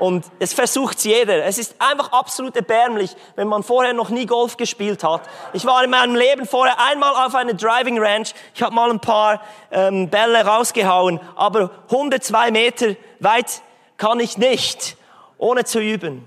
Und 0.00 0.24
es 0.38 0.54
versucht 0.54 1.04
jeder. 1.04 1.44
Es 1.44 1.58
ist 1.58 1.74
einfach 1.78 2.10
absolut 2.10 2.56
erbärmlich, 2.56 3.14
wenn 3.36 3.48
man 3.48 3.62
vorher 3.62 3.92
noch 3.92 4.08
nie 4.08 4.24
Golf 4.24 4.56
gespielt 4.56 5.04
hat. 5.04 5.20
Ich 5.52 5.66
war 5.66 5.84
in 5.84 5.90
meinem 5.90 6.16
Leben 6.16 6.46
vorher 6.46 6.80
einmal 6.80 7.26
auf 7.26 7.34
einer 7.34 7.52
Driving 7.52 7.98
Ranch. 7.98 8.32
Ich 8.54 8.62
habe 8.62 8.74
mal 8.74 8.90
ein 8.90 9.00
paar 9.00 9.42
ähm, 9.70 10.08
Bälle 10.08 10.42
rausgehauen, 10.46 11.20
aber 11.36 11.70
102 11.90 12.50
Meter 12.50 12.96
weit 13.18 13.60
kann 13.98 14.20
ich 14.20 14.38
nicht, 14.38 14.96
ohne 15.36 15.64
zu 15.64 15.80
üben. 15.80 16.26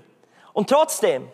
Und 0.52 0.70
trotzdem, 0.70 1.28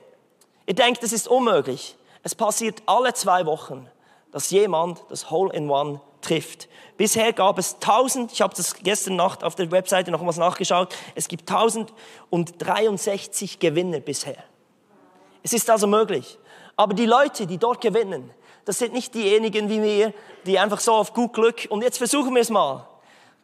ihr 0.64 0.74
denkt, 0.74 1.02
es 1.02 1.12
ist 1.12 1.28
unmöglich. 1.28 1.94
Es 2.22 2.34
passiert 2.34 2.82
alle 2.86 3.12
zwei 3.12 3.44
Wochen, 3.44 3.86
dass 4.32 4.50
jemand 4.50 5.04
das 5.10 5.30
Hole 5.30 5.52
in 5.52 5.68
One 5.68 6.00
trifft. 6.22 6.68
Bisher 7.00 7.32
gab 7.32 7.58
es 7.58 7.76
1000, 7.76 8.30
ich 8.30 8.42
habe 8.42 8.54
das 8.54 8.74
gestern 8.74 9.16
Nacht 9.16 9.42
auf 9.42 9.54
der 9.54 9.70
Webseite 9.70 10.10
nochmals 10.10 10.36
nachgeschaut, 10.36 10.94
es 11.14 11.28
gibt 11.28 11.50
1063 11.50 13.58
Gewinner 13.58 14.00
bisher. 14.00 14.36
Es 15.42 15.54
ist 15.54 15.70
also 15.70 15.86
möglich. 15.86 16.38
Aber 16.76 16.92
die 16.92 17.06
Leute, 17.06 17.46
die 17.46 17.56
dort 17.56 17.80
gewinnen, 17.80 18.30
das 18.66 18.80
sind 18.80 18.92
nicht 18.92 19.14
diejenigen 19.14 19.70
wie 19.70 19.82
wir, 19.82 20.12
die 20.44 20.58
einfach 20.58 20.78
so 20.78 20.92
auf 20.92 21.14
gut 21.14 21.32
Glück, 21.32 21.66
und 21.70 21.80
jetzt 21.80 21.96
versuchen 21.96 22.34
wir 22.34 22.42
es 22.42 22.50
mal. 22.50 22.86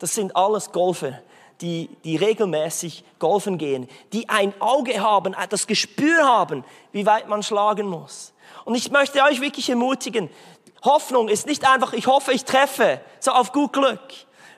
Das 0.01 0.15
sind 0.15 0.37
alles 0.37 0.71
Golfer, 0.71 1.23
die, 1.63 1.89
die 2.05 2.17
regelmäßig 2.17 3.05
golfen 3.19 3.57
gehen, 3.57 3.89
die 4.13 4.29
ein 4.29 4.53
Auge 4.61 5.01
haben, 5.01 5.35
das 5.49 5.67
Gespür 5.67 6.27
haben, 6.27 6.63
wie 6.93 7.07
weit 7.07 7.27
man 7.27 7.43
schlagen 7.43 7.87
muss. 7.87 8.35
Und 8.67 8.75
ich 8.75 8.91
möchte 8.91 9.23
euch 9.23 9.41
wirklich 9.41 9.71
ermutigen, 9.71 10.29
Hoffnung 10.85 11.29
ist 11.29 11.47
nicht 11.47 11.69
einfach, 11.69 11.93
ich 11.93 12.07
hoffe, 12.07 12.33
ich 12.33 12.45
treffe, 12.45 13.01
so 13.21 13.33
auf 13.33 13.53
gut 13.53 13.73
Glück, 13.73 14.01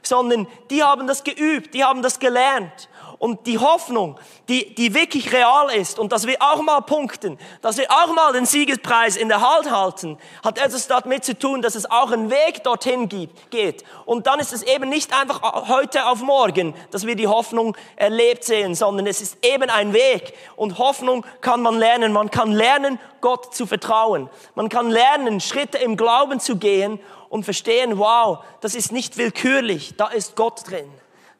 sondern 0.02 0.46
die 0.70 0.82
haben 0.82 1.06
das 1.06 1.24
geübt, 1.24 1.74
die 1.74 1.84
haben 1.84 2.02
das 2.02 2.18
gelernt. 2.18 2.88
Und 3.18 3.48
die 3.48 3.58
Hoffnung, 3.58 4.18
die, 4.48 4.74
die 4.76 4.94
wirklich 4.94 5.32
real 5.32 5.70
ist 5.74 5.98
und 5.98 6.12
dass 6.12 6.26
wir 6.28 6.36
auch 6.40 6.62
mal 6.62 6.80
punkten, 6.82 7.36
dass 7.62 7.76
wir 7.76 7.90
auch 7.90 8.14
mal 8.14 8.32
den 8.32 8.46
Siegespreis 8.46 9.16
in 9.16 9.28
der 9.28 9.40
Halt 9.40 9.70
halten, 9.72 10.18
hat 10.44 10.58
etwas 10.58 10.86
damit 10.86 11.24
zu 11.24 11.36
tun, 11.36 11.60
dass 11.60 11.74
es 11.74 11.90
auch 11.90 12.12
einen 12.12 12.30
Weg 12.30 12.62
dorthin 12.62 13.08
gibt, 13.08 13.50
geht. 13.50 13.82
Und 14.04 14.28
dann 14.28 14.38
ist 14.38 14.52
es 14.52 14.62
eben 14.62 14.88
nicht 14.88 15.12
einfach 15.12 15.68
heute 15.68 16.06
auf 16.06 16.20
morgen, 16.22 16.74
dass 16.92 17.06
wir 17.06 17.16
die 17.16 17.26
Hoffnung 17.26 17.76
erlebt 17.96 18.44
sehen, 18.44 18.76
sondern 18.76 19.08
es 19.08 19.20
ist 19.20 19.44
eben 19.44 19.68
ein 19.68 19.92
Weg. 19.92 20.34
Und 20.54 20.78
Hoffnung 20.78 21.26
kann 21.40 21.60
man 21.60 21.76
lernen. 21.76 22.12
Man 22.12 22.30
kann 22.30 22.52
lernen, 22.52 23.00
Gott 23.20 23.52
zu 23.52 23.66
vertrauen. 23.66 24.30
Man 24.54 24.68
kann 24.68 24.90
lernen, 24.90 25.40
Schritte 25.40 25.78
im 25.78 25.96
Glauben 25.96 26.38
zu 26.38 26.56
gehen 26.56 27.00
und 27.28 27.42
verstehen, 27.42 27.98
wow, 27.98 28.38
das 28.60 28.76
ist 28.76 28.92
nicht 28.92 29.16
willkürlich, 29.16 29.94
da 29.96 30.06
ist 30.06 30.36
Gott 30.36 30.68
drin. 30.68 30.88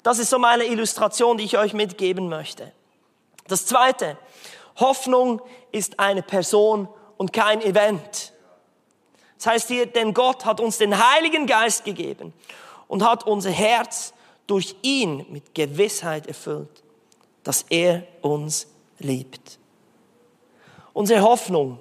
Das 0.09 0.19
ist 0.19 0.31
so 0.31 0.39
meine 0.39 0.65
Illustration, 0.65 1.37
die 1.37 1.45
ich 1.45 1.59
euch 1.59 1.75
mitgeben 1.75 2.31
möchte. 2.31 2.73
Das 3.47 3.67
zweite, 3.67 4.17
Hoffnung 4.77 5.43
ist 5.71 6.01
eine 6.01 6.23
Person 6.23 6.89
und 7.19 7.35
kein 7.35 7.61
Event. 7.61 8.33
Das 9.37 9.49
heißt 9.49 9.69
hier, 9.69 9.85
denn 9.85 10.15
Gott 10.15 10.47
hat 10.47 10.61
uns 10.61 10.79
den 10.79 10.97
Heiligen 10.97 11.47
Geist 11.47 11.85
gegeben. 11.85 12.33
und 12.87 13.05
hat 13.05 13.27
unser 13.27 13.51
Herz 13.51 14.15
durch 14.47 14.77
ihn 14.81 15.27
mit 15.29 15.55
Gewissheit 15.55 16.27
erfüllt, 16.27 16.83
dass 17.45 17.67
er 17.69 18.05
uns 18.23 18.67
liebt. 18.99 19.59
Unsere 20.95 21.21
Hoffnung 21.21 21.81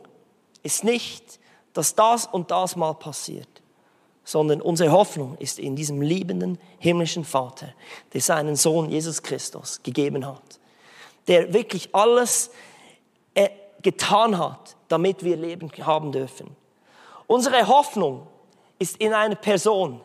ist 0.63 0.84
nicht, 0.84 1.40
dass 1.72 1.96
das 1.96 2.26
und 2.26 2.52
das 2.52 2.76
mal 2.76 2.94
passiert, 2.94 3.57
sondern 4.28 4.62
unsere 4.62 4.92
Hoffnung 4.92 5.38
ist 5.40 5.58
in 5.58 5.78
diesem 5.78 6.02
liebenden 6.02 6.60
himmlischen 6.80 7.24
Vater, 7.24 7.74
der 8.13 8.20
seinen 8.20 8.58
Sohn 8.58 8.90
Jesus 8.90 9.24
Christus 9.24 9.82
gegeben 9.84 10.28
hat, 10.28 10.60
der 11.30 11.54
wirklich 11.54 11.96
alles 11.96 12.52
äh, 13.36 13.48
getan 13.82 14.38
hat, 14.38 14.76
damit 14.90 15.24
wir 15.24 15.38
Leben 15.38 15.72
haben 15.80 16.12
dürfen. 16.12 16.54
Unsere 17.26 17.70
Hoffnung 17.70 18.28
ist 18.80 18.98
in 18.98 19.13
einer 19.13 19.36
Person, 19.36 20.02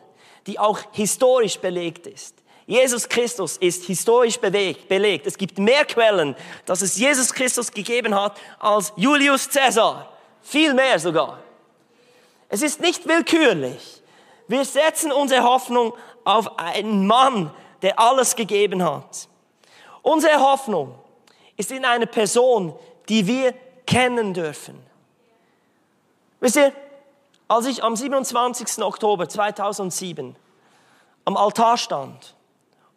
die 0.47 0.57
auch 0.57 0.79
historisch 0.93 1.59
belegt 1.59 2.07
ist. 2.07 2.35
Jesus 2.65 3.09
Christus 3.09 3.57
ist 3.57 3.83
historisch 3.83 4.39
belegt. 4.39 5.27
Es 5.27 5.37
gibt 5.37 5.59
mehr 5.59 5.83
Quellen, 5.83 6.33
dass 6.65 6.81
es 6.81 6.95
Jesus 6.95 7.33
Christus 7.33 7.69
gegeben 7.69 8.15
hat 8.15 8.39
als 8.57 8.93
Julius 8.95 9.49
Caesar. 9.49 10.13
Viel 10.41 10.73
mehr 10.73 10.97
sogar. 10.97 11.39
Es 12.47 12.61
ist 12.61 12.79
nicht 12.79 13.05
willkürlich. 13.05 14.02
Wir 14.47 14.65
setzen 14.65 15.11
unsere 15.11 15.43
Hoffnung 15.43 15.93
auf 16.23 16.59
einen 16.59 17.07
Mann, 17.07 17.51
der 17.81 17.99
alles 17.99 18.35
gegeben 18.35 18.83
hat. 18.83 19.27
Unsere 20.01 20.39
Hoffnung 20.39 20.95
ist 21.57 21.71
in 21.71 21.85
eine 21.85 22.07
Person, 22.07 22.75
die 23.09 23.27
wir 23.27 23.53
kennen 23.85 24.33
dürfen. 24.33 24.79
Wisst 26.39 26.57
ihr, 26.57 26.73
als 27.47 27.65
ich 27.67 27.83
am 27.83 27.95
27. 27.95 28.83
Oktober 28.83 29.29
2007 29.29 30.35
am 31.25 31.37
Altar 31.37 31.77
stand 31.77 32.35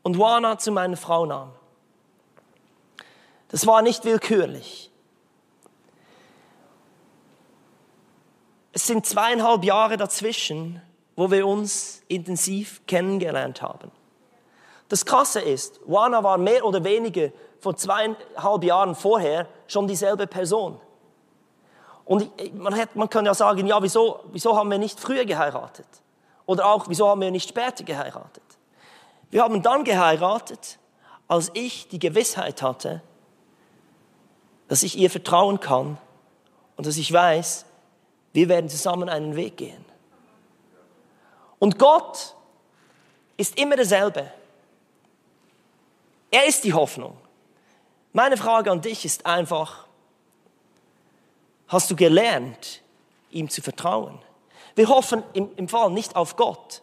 und 0.02 0.18
Wana 0.18 0.58
zu 0.58 0.72
meiner 0.72 0.96
Frau 0.96 1.26
nahm, 1.26 1.52
das 3.48 3.66
war 3.66 3.82
nicht 3.82 4.04
willkürlich. 4.04 4.90
Es 8.72 8.86
sind 8.86 9.06
zweieinhalb 9.06 9.64
Jahre 9.64 9.96
dazwischen, 9.96 10.82
wo 11.16 11.30
wir 11.30 11.46
uns 11.46 12.02
intensiv 12.08 12.82
kennengelernt 12.86 13.62
haben. 13.62 13.90
Das 14.88 15.04
Krasse 15.04 15.40
ist, 15.40 15.80
Wana 15.86 16.22
war 16.22 16.38
mehr 16.38 16.64
oder 16.64 16.84
weniger 16.84 17.30
vor 17.58 17.76
zweieinhalb 17.76 18.62
Jahren 18.62 18.94
vorher 18.94 19.48
schon 19.66 19.88
dieselbe 19.88 20.26
Person. 20.26 20.78
Und 22.04 22.30
man, 22.54 22.76
hat, 22.78 22.94
man 22.94 23.10
kann 23.10 23.26
ja 23.26 23.34
sagen, 23.34 23.66
ja, 23.66 23.82
wieso, 23.82 24.20
wieso 24.30 24.56
haben 24.56 24.70
wir 24.70 24.78
nicht 24.78 25.00
früher 25.00 25.24
geheiratet? 25.24 25.88
Oder 26.44 26.66
auch, 26.66 26.88
wieso 26.88 27.08
haben 27.08 27.20
wir 27.20 27.32
nicht 27.32 27.48
später 27.48 27.82
geheiratet? 27.82 28.44
Wir 29.30 29.42
haben 29.42 29.60
dann 29.62 29.82
geheiratet, 29.82 30.78
als 31.26 31.50
ich 31.54 31.88
die 31.88 31.98
Gewissheit 31.98 32.62
hatte, 32.62 33.02
dass 34.68 34.84
ich 34.84 34.96
ihr 34.96 35.10
vertrauen 35.10 35.58
kann 35.58 35.98
und 36.76 36.86
dass 36.86 36.96
ich 36.96 37.12
weiß, 37.12 37.64
wir 38.32 38.48
werden 38.48 38.70
zusammen 38.70 39.08
einen 39.08 39.34
Weg 39.34 39.56
gehen. 39.56 39.85
Und 41.58 41.78
Gott 41.78 42.34
ist 43.36 43.58
immer 43.58 43.76
derselbe. 43.76 44.30
Er 46.30 46.46
ist 46.46 46.64
die 46.64 46.74
Hoffnung. 46.74 47.16
Meine 48.12 48.36
Frage 48.36 48.70
an 48.70 48.80
dich 48.80 49.04
ist 49.04 49.26
einfach, 49.26 49.86
hast 51.68 51.90
du 51.90 51.96
gelernt, 51.96 52.82
ihm 53.30 53.48
zu 53.48 53.62
vertrauen? 53.62 54.18
Wir 54.74 54.88
hoffen 54.88 55.22
im, 55.32 55.50
im 55.56 55.68
Fall 55.68 55.90
nicht 55.90 56.16
auf 56.16 56.36
Gott. 56.36 56.82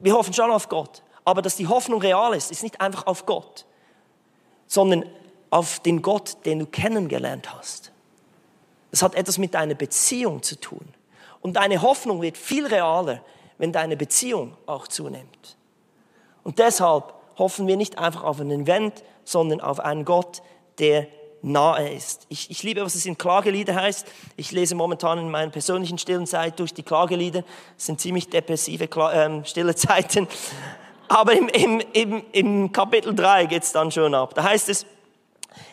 Wir 0.00 0.14
hoffen 0.14 0.32
schon 0.32 0.50
auf 0.50 0.68
Gott. 0.68 1.02
Aber 1.24 1.42
dass 1.42 1.56
die 1.56 1.66
Hoffnung 1.66 2.00
real 2.00 2.34
ist, 2.34 2.50
ist 2.50 2.62
nicht 2.62 2.80
einfach 2.80 3.06
auf 3.06 3.26
Gott, 3.26 3.66
sondern 4.66 5.04
auf 5.50 5.80
den 5.80 6.02
Gott, 6.02 6.44
den 6.46 6.60
du 6.60 6.66
kennengelernt 6.66 7.52
hast. 7.52 7.92
Es 8.90 9.02
hat 9.02 9.14
etwas 9.14 9.38
mit 9.38 9.54
deiner 9.54 9.74
Beziehung 9.74 10.42
zu 10.42 10.58
tun. 10.58 10.94
Und 11.40 11.54
deine 11.54 11.82
Hoffnung 11.82 12.22
wird 12.22 12.38
viel 12.38 12.66
realer, 12.66 13.22
wenn 13.58 13.72
deine 13.72 13.96
Beziehung 13.96 14.56
auch 14.66 14.88
zunimmt. 14.88 15.56
Und 16.44 16.58
deshalb 16.58 17.12
hoffen 17.36 17.66
wir 17.66 17.76
nicht 17.76 17.98
einfach 17.98 18.24
auf 18.24 18.40
einen 18.40 18.62
Event, 18.62 19.02
sondern 19.24 19.60
auf 19.60 19.80
einen 19.80 20.04
Gott, 20.04 20.42
der 20.78 21.06
nahe 21.42 21.92
ist. 21.92 22.26
Ich, 22.28 22.50
ich 22.50 22.62
liebe, 22.62 22.82
was 22.82 22.94
es 22.94 23.06
in 23.06 23.16
Klagelieder 23.16 23.74
heißt. 23.74 24.06
Ich 24.36 24.50
lese 24.50 24.74
momentan 24.74 25.18
in 25.18 25.30
meiner 25.30 25.50
persönlichen 25.50 25.98
stillen 25.98 26.26
Zeit 26.26 26.58
durch 26.58 26.74
die 26.74 26.82
Klagelieder. 26.82 27.44
Es 27.76 27.86
sind 27.86 28.00
ziemlich 28.00 28.28
depressive 28.28 28.88
ähm, 29.12 29.44
stille 29.44 29.74
Zeiten. 29.76 30.26
Aber 31.08 31.32
im, 31.32 31.48
im, 31.48 31.82
im, 31.92 32.22
im 32.32 32.72
Kapitel 32.72 33.14
3 33.14 33.46
geht 33.46 33.62
es 33.62 33.72
dann 33.72 33.90
schon 33.90 34.14
ab. 34.14 34.34
Da 34.34 34.42
heißt 34.42 34.68
es, 34.68 34.86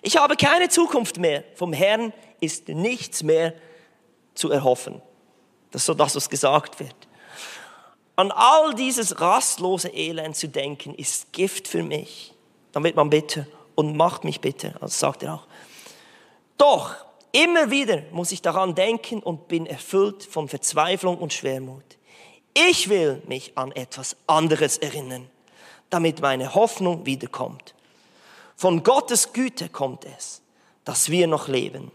ich 0.02 0.18
habe 0.18 0.36
keine 0.36 0.70
Zukunft 0.70 1.20
mehr. 1.20 1.44
Vom 1.56 1.74
Herrn 1.74 2.14
ist 2.40 2.70
nichts 2.70 3.24
mehr 3.24 3.54
zu 4.34 4.52
erhoffen. 4.52 5.02
Das 5.72 5.82
ist 5.82 5.86
so 5.88 5.94
das, 5.94 6.16
was 6.16 6.30
gesagt 6.30 6.80
wird. 6.80 6.96
An 8.16 8.32
all 8.32 8.74
dieses 8.76 9.20
rastlose 9.20 9.90
Elend 9.90 10.36
zu 10.36 10.48
denken, 10.48 10.96
ist 10.96 11.34
Gift 11.34 11.68
für 11.68 11.84
mich. 11.84 12.34
Dann 12.72 12.84
wird 12.84 12.96
man 12.96 13.10
bitter 13.10 13.46
und 13.76 13.98
macht 13.98 14.24
mich 14.24 14.42
bitter. 14.42 14.74
Also 14.82 14.98
sagt 14.98 15.24
er 15.24 15.36
auch. 15.36 15.48
Doch 16.58 16.96
immer 17.32 17.70
wieder 17.72 18.04
muss 18.12 18.32
ich 18.32 18.42
daran 18.42 18.76
denken 18.76 19.22
und 19.22 19.48
bin 19.48 19.66
erfüllt 19.66 20.24
von 20.24 20.48
Verzweiflung 20.48 21.18
und 21.18 21.34
Schwermut. 21.34 21.84
Ich 22.54 22.88
will 22.88 23.22
mich 23.28 23.58
an 23.58 23.74
etwas 23.74 24.16
anderes 24.28 24.78
erinnern, 24.78 25.30
damit 25.90 26.22
meine 26.22 26.56
Hoffnung 26.56 27.06
wiederkommt. 27.06 27.76
Von 28.56 28.84
Gottes 28.84 29.34
Güte 29.34 29.68
kommt 29.68 30.06
es, 30.06 30.42
dass 30.86 31.10
wir 31.10 31.28
noch 31.28 31.50
leben. 31.50 31.92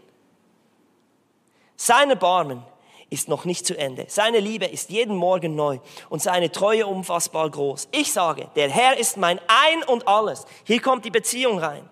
Seine 1.75 2.15
Barmen 2.15 2.61
ist 3.11 3.27
noch 3.27 3.45
nicht 3.45 3.67
zu 3.67 3.77
Ende. 3.77 4.05
Seine 4.07 4.39
Liebe 4.39 4.65
ist 4.65 4.89
jeden 4.89 5.17
Morgen 5.17 5.53
neu 5.53 5.79
und 6.09 6.21
seine 6.21 6.49
Treue 6.49 6.87
unfassbar 6.87 7.49
groß. 7.49 7.89
Ich 7.91 8.11
sage, 8.13 8.47
der 8.55 8.69
Herr 8.69 8.97
ist 8.97 9.17
mein 9.17 9.39
Ein 9.47 9.83
und 9.83 10.07
alles. 10.07 10.45
Hier 10.63 10.81
kommt 10.81 11.03
die 11.03 11.11
Beziehung 11.11 11.59
rein. 11.59 11.87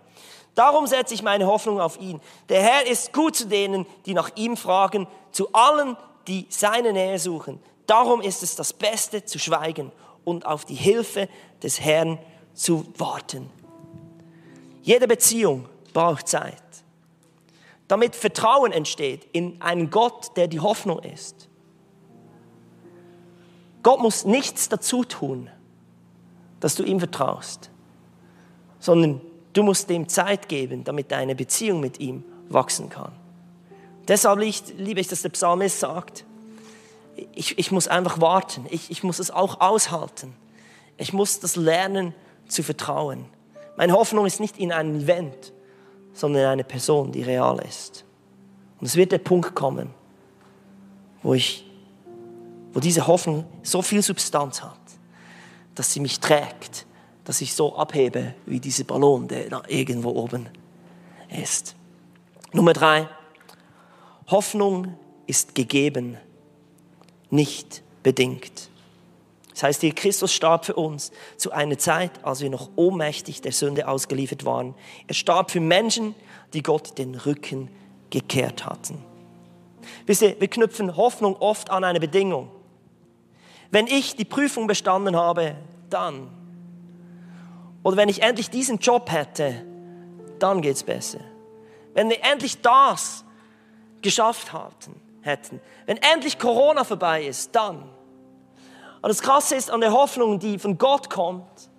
Darum 0.56 0.88
setze 0.88 1.14
ich 1.14 1.22
meine 1.22 1.46
Hoffnung 1.46 1.82
auf 1.82 2.00
ihn. 2.00 2.22
Der 2.48 2.62
Herr 2.62 2.88
ist 2.88 3.12
gut 3.12 3.36
zu 3.36 3.48
denen, 3.48 3.86
die 4.06 4.14
nach 4.14 4.32
ihm 4.36 4.56
fragen, 4.56 5.08
zu 5.32 5.52
allen, 5.52 5.98
die 6.28 6.48
seine 6.50 6.94
Nähe 6.94 7.20
suchen. 7.20 7.62
Darum 7.86 8.22
ist 8.22 8.42
es 8.42 8.56
das 8.56 8.72
Beste 8.72 9.26
zu 9.26 9.40
schweigen 9.40 9.92
und 10.24 10.46
auf 10.46 10.64
die 10.64 10.76
Hilfe 10.76 11.28
des 11.62 11.82
Herrn 11.82 12.18
zu 12.54 12.86
warten. 12.98 13.50
Jede 14.84 15.08
Beziehung 15.08 15.68
braucht 15.94 16.30
Zeit 16.30 16.56
damit 17.90 18.16
Vertrauen 18.16 18.72
entsteht 18.72 19.28
in 19.34 19.62
einen 19.62 19.90
Gott, 19.90 20.38
der 20.38 20.48
die 20.48 20.60
Hoffnung 20.60 21.00
ist. 21.00 21.50
Gott 23.82 24.00
muss 24.00 24.26
nichts 24.26 24.70
dazu 24.70 25.04
tun, 25.04 25.50
dass 26.60 26.76
du 26.76 26.84
ihm 26.84 27.00
vertraust, 27.00 27.72
sondern 28.80 29.22
du 29.54 29.64
musst 29.64 29.90
dem 29.90 30.08
Zeit 30.08 30.48
geben, 30.50 30.84
damit 30.84 31.12
deine 31.12 31.36
Beziehung 31.36 31.80
mit 31.80 32.00
ihm 32.00 32.24
wachsen 32.48 32.90
kann. 32.90 33.12
Deshalb 34.08 34.40
liebe 34.40 35.00
ich, 35.00 35.08
dass 35.08 35.24
der 35.24 35.30
Psalmist 35.30 35.80
sagt, 35.80 36.26
ich, 37.34 37.58
ich 37.58 37.72
muss 37.72 37.88
einfach 37.88 38.22
warten, 38.22 38.68
ich, 38.70 38.92
ich 38.92 39.02
muss 39.04 39.18
es 39.18 39.32
auch 39.32 39.62
aushalten, 39.62 40.36
ich 40.98 41.12
muss 41.12 41.40
das 41.40 41.56
lernen 41.56 42.14
zu 42.48 42.62
vertrauen. 42.62 43.26
Meine 43.78 43.94
Hoffnung 43.94 44.28
ist 44.28 44.40
nicht 44.40 44.60
in 44.60 44.72
einem 44.72 45.02
Event, 45.02 45.54
sondern 46.14 46.46
eine 46.46 46.64
Person, 46.64 47.12
die 47.12 47.24
real 47.24 47.60
ist. 47.60 48.06
Und 48.80 48.88
es 48.88 48.96
wird 48.96 49.12
der 49.12 49.20
Punkt 49.20 49.56
kommen, 49.56 49.90
wo 51.22 51.34
ich, 51.34 51.66
wo 52.74 52.80
diese 52.80 53.08
Hoffnung 53.08 53.46
so 53.64 53.82
viel 53.82 54.02
Substanz 54.02 54.62
hat, 54.62 54.80
dass 55.76 55.94
sie 55.94 56.00
mich 56.00 56.20
trägt, 56.20 56.86
dass 57.26 57.42
ich 57.42 57.54
so 57.54 57.76
abhebe 57.76 58.34
wie 58.46 58.60
dieser 58.60 58.86
Ballon, 58.86 59.28
der 59.28 59.50
da 59.50 59.64
irgendwo 59.68 60.12
oben 60.12 60.48
ist. 61.30 61.76
Nummer 62.54 62.74
drei. 62.74 63.08
Hoffnung 64.28 64.96
ist 65.28 65.56
gegeben, 65.56 66.18
nicht 67.30 67.84
bedingt. 68.04 68.69
Das 69.60 69.64
heißt, 69.64 69.82
hier 69.82 69.94
Christus 69.94 70.32
starb 70.32 70.64
für 70.64 70.76
uns 70.76 71.12
zu 71.36 71.52
einer 71.52 71.78
Zeit, 71.78 72.24
als 72.24 72.40
wir 72.40 72.50
noch 72.50 72.70
ohnmächtig 72.78 73.42
der 73.42 73.52
Sünde 73.52 73.90
ausgeliefert 73.90 74.46
waren. 74.46 74.74
Er 75.06 75.14
starb 75.14 75.52
für 75.52 75.60
Menschen, 75.60 76.16
die 76.54 76.64
Gott 76.64 76.98
den 76.98 77.14
Rücken 77.14 77.70
gekehrt 78.10 78.66
hatten. 78.66 79.04
Wisst 80.06 80.22
ihr, 80.22 80.40
wir 80.40 80.48
knüpfen 80.48 80.96
Hoffnung 80.96 81.36
oft 81.36 81.72
an 81.72 81.84
eine 81.84 82.00
Bedingung. 82.00 82.50
Wenn 83.70 83.88
ich 83.88 84.16
die 84.16 84.24
Prüfung 84.24 84.66
bestanden 84.66 85.18
habe, 85.18 85.56
dann. 85.90 86.30
Oder 87.84 87.98
wenn 87.98 88.08
ich 88.08 88.22
endlich 88.22 88.50
diesen 88.50 88.78
Job 88.78 89.12
hätte, 89.12 89.66
dann 90.40 90.62
geht's 90.62 90.84
besser. 90.84 91.20
Wenn 91.94 92.10
wir 92.10 92.24
endlich 92.24 92.62
das 92.62 93.26
geschafft 94.02 94.54
hatten, 94.54 95.02
hätten. 95.20 95.60
Wenn 95.86 95.98
endlich 95.98 96.40
Corona 96.40 96.86
vorbei 96.86 97.26
ist, 97.26 97.54
dann. 97.54 97.99
Aber 99.02 99.10
das 99.10 99.22
Krasse 99.22 99.56
ist 99.56 99.72
an 99.72 99.82
der 99.82 99.92
Hoffnung, 99.92 100.40
die 100.40 100.60
von 100.60 100.78
Gott 100.78 101.10
kommt, 101.10 101.70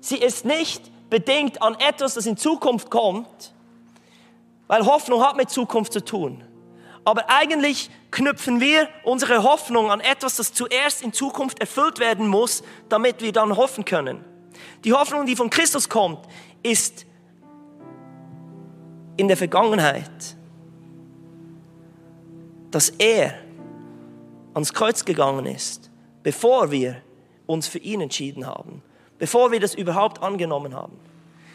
sie 0.00 0.16
ist 0.16 0.44
nicht 0.44 0.90
bedingt 1.10 1.62
an 1.62 1.76
etwas, 1.78 2.14
das 2.14 2.26
in 2.26 2.36
Zukunft 2.36 2.90
kommt, 2.90 3.52
weil 4.66 4.84
Hoffnung 4.86 5.22
hat 5.22 5.36
mit 5.36 5.50
Zukunft 5.50 5.92
zu 5.92 6.04
tun. 6.04 6.42
Aber 7.04 7.28
eigentlich 7.28 7.90
knüpfen 8.10 8.60
wir 8.60 8.88
unsere 9.02 9.42
Hoffnung 9.42 9.90
an 9.90 10.00
etwas, 10.00 10.36
das 10.36 10.52
zuerst 10.54 11.02
in 11.02 11.12
Zukunft 11.12 11.60
erfüllt 11.60 11.98
werden 11.98 12.26
muss, 12.26 12.62
damit 12.88 13.20
wir 13.20 13.32
dann 13.32 13.56
hoffen 13.56 13.84
können. 13.84 14.24
Die 14.84 14.92
Hoffnung, 14.92 15.26
die 15.26 15.36
von 15.36 15.50
Christus 15.50 15.88
kommt, 15.88 16.20
ist 16.62 17.04
in 19.16 19.28
der 19.28 19.36
Vergangenheit, 19.36 20.36
dass 22.70 22.88
er 22.88 23.34
ans 24.54 24.72
Kreuz 24.72 25.04
gegangen 25.04 25.46
ist, 25.46 25.90
bevor 26.24 26.72
wir 26.72 27.00
uns 27.46 27.68
für 27.68 27.78
ihn 27.78 28.00
entschieden 28.00 28.48
haben, 28.48 28.82
bevor 29.18 29.52
wir 29.52 29.60
das 29.60 29.76
überhaupt 29.76 30.20
angenommen 30.22 30.74
haben. 30.74 30.98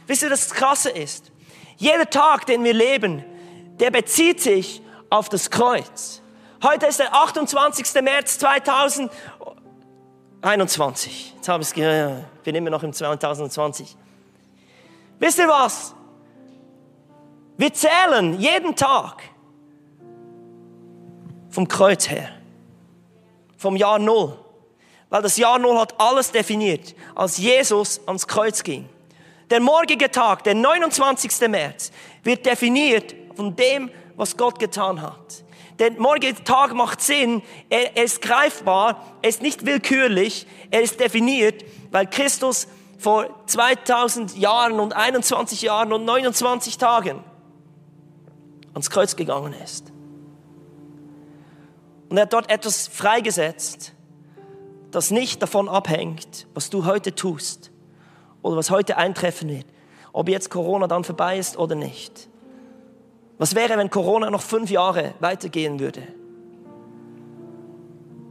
Wisst 0.08 0.24
ihr, 0.24 0.30
das 0.30 0.52
Krasse 0.52 0.90
ist, 0.90 1.30
jeder 1.76 2.10
Tag, 2.10 2.46
den 2.46 2.64
wir 2.64 2.74
leben, 2.74 3.26
der 3.80 3.92
bezieht 3.92 4.40
sich 4.40 4.82
auf 5.10 5.28
das 5.28 5.50
Kreuz. 5.50 6.22
Heute 6.64 6.86
ist 6.86 7.00
der 7.00 7.14
28. 7.14 8.02
März 8.02 8.40
2021. 8.40 11.34
Jetzt 11.36 11.50
habe 11.50 11.64
ich 11.64 11.70
es 11.70 11.74
gehört, 11.74 12.44
bin 12.44 12.56
immer 12.56 12.70
noch 12.70 12.84
im 12.84 12.94
2020. 12.94 13.98
Wisst 15.20 15.40
ihr 15.40 15.48
was? 15.48 15.96
Wir 17.58 17.74
zählen 17.74 18.40
jeden 18.40 18.76
Tag 18.76 19.24
vom 21.50 21.68
Kreuz 21.68 22.08
her, 22.10 22.30
vom 23.58 23.76
Jahr 23.76 23.98
Null. 24.00 24.38
Weil 25.10 25.22
das 25.22 25.38
Jahr 25.38 25.58
Null 25.60 25.80
hat 25.80 26.00
alles 26.00 26.32
definiert, 26.32 26.96
als 27.16 27.38
Jesus 27.38 28.00
ans 28.06 28.28
Kreuz 28.28 28.64
ging. 28.64 28.88
Der 29.50 29.60
morgige 29.60 30.12
Tag, 30.12 30.44
der 30.44 30.54
29. 30.54 31.48
März, 31.50 31.92
wird 32.24 32.46
definiert 32.46 33.16
von 33.36 33.56
dem, 33.56 33.90
was 34.16 34.38
Gott 34.38 34.60
getan 34.60 35.02
hat. 35.02 35.44
Der 35.80 35.92
morgige 35.92 36.44
Tag 36.44 36.74
macht 36.74 37.02
Sinn, 37.02 37.42
er, 37.70 37.96
ist 38.04 38.22
greifbar, 38.22 39.04
er 39.22 39.30
ist 39.30 39.42
nicht 39.42 39.66
willkürlich, 39.66 40.46
er 40.70 40.82
ist 40.82 41.00
definiert, 41.00 41.64
weil 41.90 42.06
Christus 42.06 42.68
vor 43.00 43.30
2000 43.48 44.38
Jahren 44.38 44.80
und 44.80 44.94
21 44.94 45.62
Jahren 45.62 45.94
und 45.94 46.04
29 46.04 46.78
Tagen 46.78 47.24
ans 48.74 48.90
Kreuz 48.90 49.16
gegangen 49.16 49.54
ist. 49.54 49.92
Und 52.10 52.18
er 52.18 52.24
hat 52.24 52.34
dort 52.34 52.52
etwas 52.52 52.88
freigesetzt, 52.88 53.94
das 54.92 55.12
nicht 55.12 55.42
davon 55.42 55.70
abhängt, 55.70 56.48
was 56.54 56.70
du 56.70 56.86
heute 56.86 57.14
tust 57.16 57.72
oder 58.42 58.58
was 58.58 58.72
heute 58.72 58.98
eintreffen 58.98 59.50
wird, 59.50 59.66
ob 60.14 60.30
jetzt 60.30 60.50
Corona 60.50 60.88
dann 60.88 61.04
vorbei 61.04 61.38
ist 61.38 61.58
oder 61.58 61.76
nicht. 61.76 62.28
Was 63.38 63.56
wäre, 63.56 63.78
wenn 63.78 63.90
Corona 63.90 64.30
noch 64.30 64.42
fünf 64.42 64.70
Jahre 64.70 65.14
weitergehen 65.20 65.80
würde? 65.80 66.02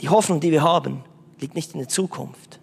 Die 0.01 0.09
Hoffnung, 0.09 0.41
die 0.41 0.51
wir 0.51 0.63
haben, 0.63 1.03
liegt 1.41 1.55
nicht 1.55 1.73
in 1.73 1.79
der 1.79 1.89
Zukunft, 1.89 2.61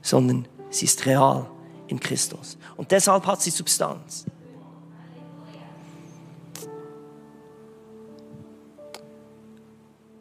sondern 0.00 0.48
sie 0.70 0.86
ist 0.86 1.06
real 1.06 1.46
in 1.88 2.00
Christus. 2.00 2.56
Und 2.76 2.90
deshalb 2.90 3.26
hat 3.26 3.42
sie 3.42 3.50
Substanz. 3.50 4.26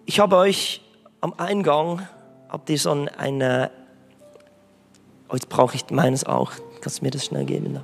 Ich 0.05 0.19
habe 0.19 0.37
euch 0.37 0.81
am 1.21 1.33
Eingang, 1.37 2.07
habt 2.49 2.69
ihr 2.69 2.79
so 2.79 2.91
eine, 2.91 3.71
oh, 5.29 5.34
jetzt 5.34 5.49
brauche 5.49 5.75
ich 5.75 5.89
meines 5.89 6.23
auch. 6.23 6.51
Kannst 6.81 6.99
du 6.99 7.05
mir 7.05 7.12
das 7.12 7.25
schnell 7.25 7.45
geben? 7.45 7.79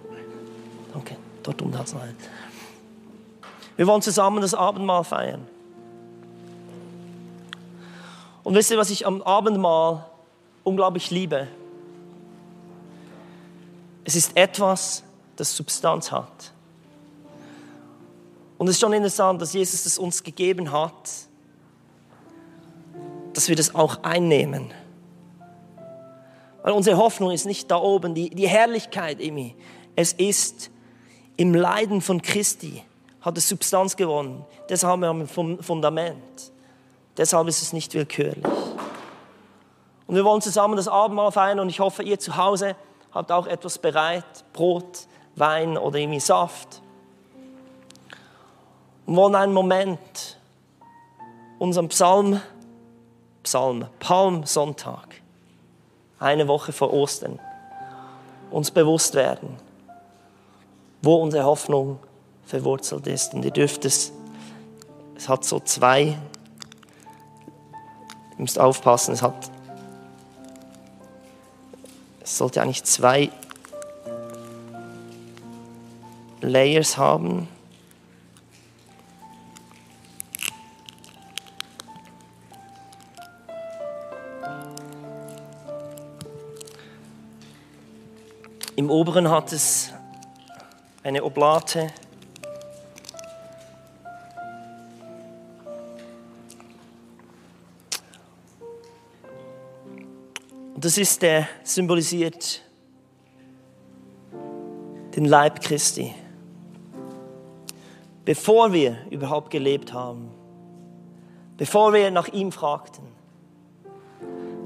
Danke, 0.93 1.15
dort 1.43 1.61
es 1.61 1.93
noch 1.93 2.01
einen. 2.01 2.17
Wir 3.75 3.87
wollen 3.87 4.01
zusammen 4.01 4.41
das 4.41 4.53
Abendmahl 4.53 5.03
feiern. 5.03 5.47
Und 8.43 8.55
wisst 8.55 8.71
ihr, 8.71 8.77
was 8.77 8.89
ich 8.89 9.05
am 9.05 9.21
Abendmahl 9.21 10.05
unglaublich 10.63 11.11
liebe? 11.11 11.47
Es 14.03 14.15
ist 14.15 14.35
etwas, 14.35 15.03
das 15.35 15.55
Substanz 15.55 16.11
hat. 16.11 16.51
Und 18.57 18.67
es 18.67 18.75
ist 18.75 18.81
schon 18.81 18.93
interessant, 18.93 19.41
dass 19.41 19.53
Jesus 19.53 19.85
es 19.85 19.97
uns 19.97 20.21
gegeben 20.23 20.71
hat, 20.71 21.09
dass 23.33 23.49
wir 23.49 23.55
das 23.55 23.75
auch 23.75 24.03
einnehmen. 24.03 24.73
Weil 26.63 26.73
unsere 26.73 26.97
Hoffnung 26.97 27.31
ist 27.31 27.45
nicht 27.45 27.71
da 27.71 27.77
oben, 27.77 28.13
die, 28.13 28.29
die 28.29 28.47
Herrlichkeit, 28.47 29.19
Emi. 29.19 29.55
Es 29.95 30.13
ist 30.13 30.69
im 31.37 31.53
Leiden 31.53 32.01
von 32.01 32.21
Christi 32.21 32.83
hat 33.21 33.37
es 33.37 33.47
Substanz 33.47 33.95
gewonnen. 33.95 34.45
Deshalb 34.69 34.91
haben 34.91 35.01
wir 35.01 35.09
ein 35.09 35.61
Fundament. 35.61 36.51
Deshalb 37.17 37.47
ist 37.47 37.61
es 37.61 37.73
nicht 37.73 37.93
willkürlich. 37.93 38.45
Und 40.07 40.15
wir 40.15 40.25
wollen 40.25 40.41
zusammen 40.41 40.75
das 40.75 40.87
Abendmahl 40.87 41.31
feiern 41.31 41.59
und 41.59 41.69
ich 41.69 41.79
hoffe, 41.79 42.03
ihr 42.03 42.19
zu 42.19 42.35
Hause 42.35 42.75
habt 43.13 43.31
auch 43.31 43.47
etwas 43.47 43.77
bereit, 43.77 44.25
Brot, 44.53 45.07
Wein 45.35 45.77
oder 45.77 45.99
irgendwie 45.99 46.19
Saft. 46.19 46.81
Und 49.05 49.15
wollen 49.15 49.35
einen 49.35 49.53
Moment 49.53 50.37
unseren 51.59 51.89
Psalm 51.89 52.41
Psalm, 53.43 53.87
Palmsonntag, 53.99 55.21
eine 56.19 56.47
Woche 56.47 56.71
vor 56.71 56.93
Ostern, 56.93 57.39
uns 58.51 58.71
bewusst 58.71 59.15
werden, 59.15 59.57
wo 61.01 61.15
unsere 61.15 61.45
Hoffnung 61.45 61.99
verwurzelt 62.45 63.07
ist. 63.07 63.33
Und 63.33 63.43
ihr 63.43 63.51
dürft 63.51 63.85
es, 63.85 64.11
es 65.15 65.27
hat 65.27 65.43
so 65.43 65.59
zwei, 65.59 66.01
ihr 66.01 66.17
müsst 68.37 68.59
aufpassen, 68.59 69.13
es 69.13 69.21
hat, 69.21 69.49
es 72.21 72.37
sollte 72.37 72.61
eigentlich 72.61 72.83
zwei 72.83 73.31
Layers 76.41 76.97
haben. 76.97 77.47
Oberen 88.91 89.29
hat 89.29 89.53
es 89.53 89.93
eine 91.01 91.23
Oblate. 91.23 91.93
Und 100.75 100.83
das 100.83 100.97
ist 100.97 101.21
der 101.21 101.47
symbolisiert 101.63 102.63
den 105.15 105.23
Leib 105.23 105.61
Christi. 105.61 106.13
Bevor 108.25 108.73
wir 108.73 108.97
überhaupt 109.09 109.51
gelebt 109.51 109.93
haben, 109.93 110.29
bevor 111.55 111.93
wir 111.93 112.11
nach 112.11 112.27
ihm 112.27 112.51
fragten, 112.51 113.05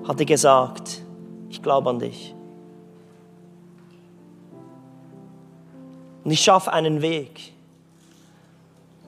hat 0.07 0.19
er 0.19 0.25
gesagt, 0.25 1.03
ich 1.49 1.61
glaube 1.61 1.91
an 1.91 1.99
dich. 1.99 2.34
Und 6.25 6.31
ich 6.31 6.41
schaffe 6.41 6.73
einen 6.73 7.03
Weg, 7.03 7.53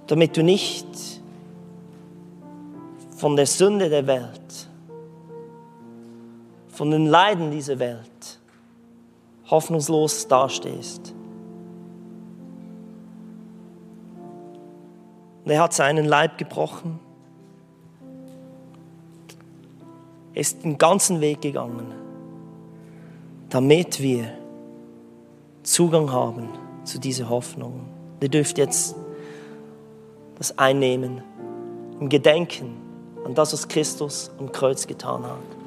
damit 0.06 0.38
du 0.38 0.44
nicht 0.44 0.88
von 3.18 3.36
der 3.36 3.48
Sünde 3.48 3.90
der 3.90 4.06
Welt, 4.06 4.70
von 6.70 6.92
den 6.92 7.08
Leiden 7.08 7.50
dieser 7.50 7.80
Welt 7.80 8.40
hoffnungslos 9.50 10.28
dastehst. 10.28 11.16
Und 15.44 15.52
er 15.52 15.64
hat 15.64 15.74
seinen 15.74 16.06
Leib 16.06 16.38
gebrochen. 16.38 17.00
Er 20.36 20.42
ist 20.42 20.64
den 20.64 20.78
ganzen 20.78 21.20
Weg 21.20 21.42
gegangen, 21.42 21.92
damit 23.50 24.00
wir 24.04 24.32
Zugang 25.64 26.12
haben 26.12 26.67
zu 26.88 27.00
dieser 27.00 27.30
Hoffnung. 27.30 27.86
Ihr 28.22 28.30
dürft 28.30 28.58
jetzt 28.58 28.96
das 30.38 30.58
einnehmen 30.58 31.22
im 32.00 32.10
Gedenken 32.10 32.78
an 33.26 33.36
das, 33.36 33.54
was 33.54 33.68
Christus 33.68 34.32
am 34.40 34.52
Kreuz 34.52 34.88
getan 34.88 35.24
hat. 35.24 35.58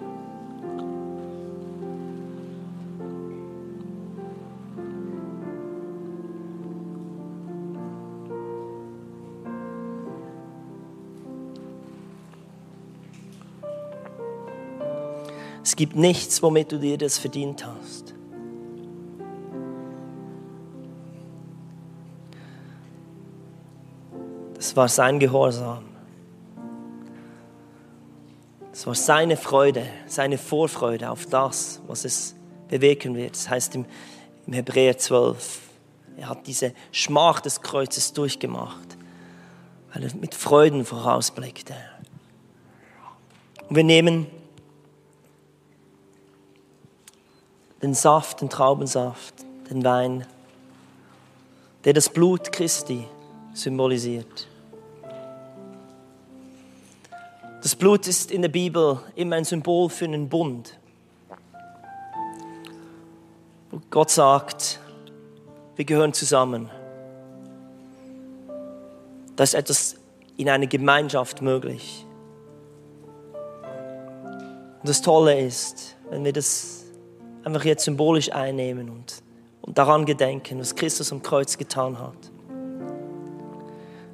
Es 15.62 15.76
gibt 15.76 15.94
nichts, 15.94 16.42
womit 16.42 16.72
du 16.72 16.78
dir 16.78 16.98
das 16.98 17.18
verdient 17.18 17.66
hast. 17.66 18.09
Das 24.70 24.76
war 24.76 24.88
sein 24.88 25.18
Gehorsam. 25.18 25.82
Das 28.70 28.86
war 28.86 28.94
seine 28.94 29.36
Freude, 29.36 29.84
seine 30.06 30.38
Vorfreude 30.38 31.10
auf 31.10 31.26
das, 31.26 31.80
was 31.88 32.04
es 32.04 32.36
bewirken 32.68 33.16
wird. 33.16 33.34
Das 33.34 33.50
heißt 33.50 33.74
im, 33.74 33.84
im 34.46 34.52
Hebräer 34.52 34.96
12, 34.96 35.58
er 36.18 36.28
hat 36.28 36.46
diese 36.46 36.72
Schmach 36.92 37.40
des 37.40 37.62
Kreuzes 37.62 38.12
durchgemacht, 38.12 38.96
weil 39.92 40.04
er 40.04 40.14
mit 40.14 40.36
Freuden 40.36 40.84
vorausblickte. 40.84 41.74
Und 43.68 43.74
wir 43.74 43.82
nehmen 43.82 44.28
den 47.82 47.94
Saft, 47.94 48.40
den 48.40 48.48
Traubensaft, 48.48 49.34
den 49.68 49.82
Wein, 49.82 50.24
der 51.82 51.92
das 51.92 52.08
Blut 52.08 52.52
Christi 52.52 53.04
symbolisiert. 53.52 54.46
Das 57.62 57.76
Blut 57.76 58.06
ist 58.06 58.30
in 58.30 58.40
der 58.40 58.48
Bibel 58.48 59.00
immer 59.16 59.36
ein 59.36 59.44
Symbol 59.44 59.90
für 59.90 60.06
einen 60.06 60.30
Bund. 60.30 60.78
Gott 63.90 64.10
sagt, 64.10 64.80
wir 65.76 65.84
gehören 65.84 66.14
zusammen. 66.14 66.70
Da 69.36 69.44
ist 69.44 69.54
etwas 69.54 69.96
in 70.36 70.48
einer 70.48 70.66
Gemeinschaft 70.66 71.42
möglich. 71.42 72.06
Und 74.80 74.88
das 74.88 75.02
Tolle 75.02 75.38
ist, 75.38 75.96
wenn 76.08 76.24
wir 76.24 76.32
das 76.32 76.84
einfach 77.44 77.64
jetzt 77.64 77.84
symbolisch 77.84 78.32
einnehmen 78.32 78.88
und, 78.88 79.22
und 79.60 79.76
daran 79.76 80.06
gedenken, 80.06 80.60
was 80.60 80.74
Christus 80.74 81.12
am 81.12 81.22
Kreuz 81.22 81.58
getan 81.58 81.98
hat, 81.98 82.16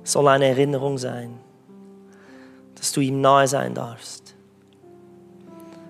soll 0.02 0.26
eine 0.26 0.46
Erinnerung 0.46 0.98
sein, 0.98 1.38
dass 2.86 2.92
du 2.92 3.00
ihm 3.00 3.20
nahe 3.20 3.48
sein 3.48 3.74
darfst. 3.74 4.36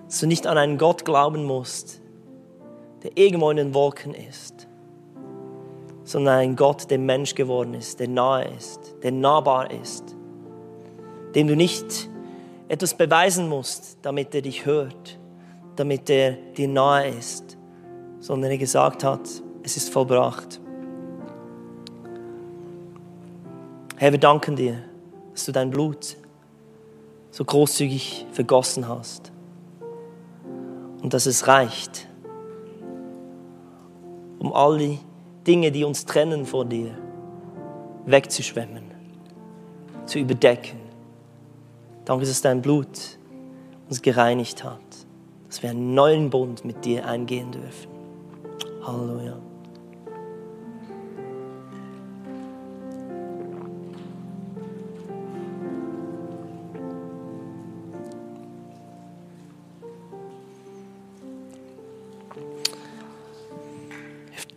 Dass 0.07 0.19
du 0.19 0.25
nicht 0.25 0.47
an 0.47 0.57
einen 0.57 0.79
Gott 0.79 1.05
glauben 1.05 1.43
musst, 1.43 2.01
der 3.03 3.11
irgendwo 3.13 3.51
in 3.51 3.57
den 3.57 3.75
Wolken 3.75 4.15
ist, 4.15 4.67
sondern 6.03 6.39
ein 6.39 6.55
Gott, 6.55 6.89
der 6.89 6.97
Mensch 6.97 7.35
geworden 7.35 7.75
ist, 7.75 7.99
der 7.99 8.07
nahe 8.07 8.45
ist, 8.57 8.95
der 9.03 9.11
nahbar 9.11 9.69
ist, 9.69 10.15
dem 11.35 11.45
du 11.45 11.55
nicht 11.55 12.09
etwas 12.67 12.95
beweisen 12.95 13.47
musst, 13.47 13.99
damit 14.01 14.33
er 14.33 14.41
dich 14.41 14.65
hört, 14.65 15.19
damit 15.75 16.09
er 16.09 16.31
dir 16.31 16.67
nahe 16.67 17.09
ist, 17.09 17.59
sondern 18.19 18.49
er 18.49 18.57
gesagt 18.57 19.03
hat, 19.03 19.29
es 19.61 19.77
ist 19.77 19.91
vollbracht. 19.91 20.59
Herr, 23.97 24.11
wir 24.11 24.19
danken 24.19 24.55
dir, 24.55 24.81
dass 25.33 25.45
du 25.45 25.51
dein 25.51 25.69
Blut 25.69 26.17
so 27.37 27.45
großzügig 27.45 28.25
vergossen 28.31 28.87
hast 28.87 29.31
und 31.03 31.13
dass 31.13 31.27
es 31.27 31.47
reicht, 31.47 32.07
um 34.39 34.51
all 34.53 34.79
die 34.79 34.97
Dinge, 35.45 35.71
die 35.71 35.83
uns 35.83 36.05
trennen 36.05 36.47
vor 36.47 36.65
dir, 36.65 36.97
wegzuschwemmen, 38.07 38.85
zu 40.07 40.17
überdecken 40.17 40.87
Danke, 42.05 42.25
dass 42.25 42.41
dein 42.41 42.63
Blut 42.63 43.19
uns 43.87 44.01
gereinigt 44.01 44.63
hat, 44.63 44.79
dass 45.47 45.61
wir 45.61 45.69
einen 45.69 45.93
neuen 45.93 46.31
Bund 46.31 46.65
mit 46.65 46.85
dir 46.85 47.05
eingehen 47.05 47.51
dürfen. 47.51 47.91
Halleluja. 48.81 49.46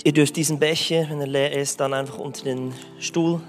Ihr 0.03 0.13
dürft 0.13 0.37
diesen 0.37 0.59
Becher, 0.59 1.11
wenn 1.11 1.21
er 1.21 1.27
leer 1.27 1.53
ist, 1.53 1.79
dann 1.79 1.93
einfach 1.93 2.19
unter 2.19 2.45
den 2.45 2.73
Stuhl 2.99 3.41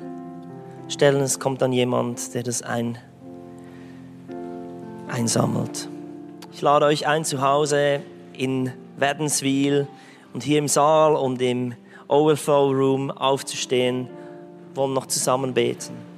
stellen. 0.90 1.22
Es 1.22 1.40
kommt 1.40 1.62
dann 1.62 1.72
jemand, 1.72 2.34
der 2.34 2.44
das 2.44 2.62
ein 2.62 2.98
einsammelt. 5.08 5.88
Ich 6.52 6.62
lade 6.62 6.86
euch 6.86 7.08
ein, 7.08 7.24
zu 7.24 7.42
Hause 7.42 8.02
in 8.34 8.74
Wädenswil 8.98 9.88
und 10.34 10.44
hier 10.44 10.60
im 10.60 10.68
Saal 10.68 11.16
und 11.16 11.42
im 11.42 11.74
Overflow 12.10 12.72
Room 12.72 13.12
aufzustehen, 13.12 14.10
wollen 14.76 14.94
noch 14.94 15.06
zusammen 15.06 15.54
beten. 15.54 16.11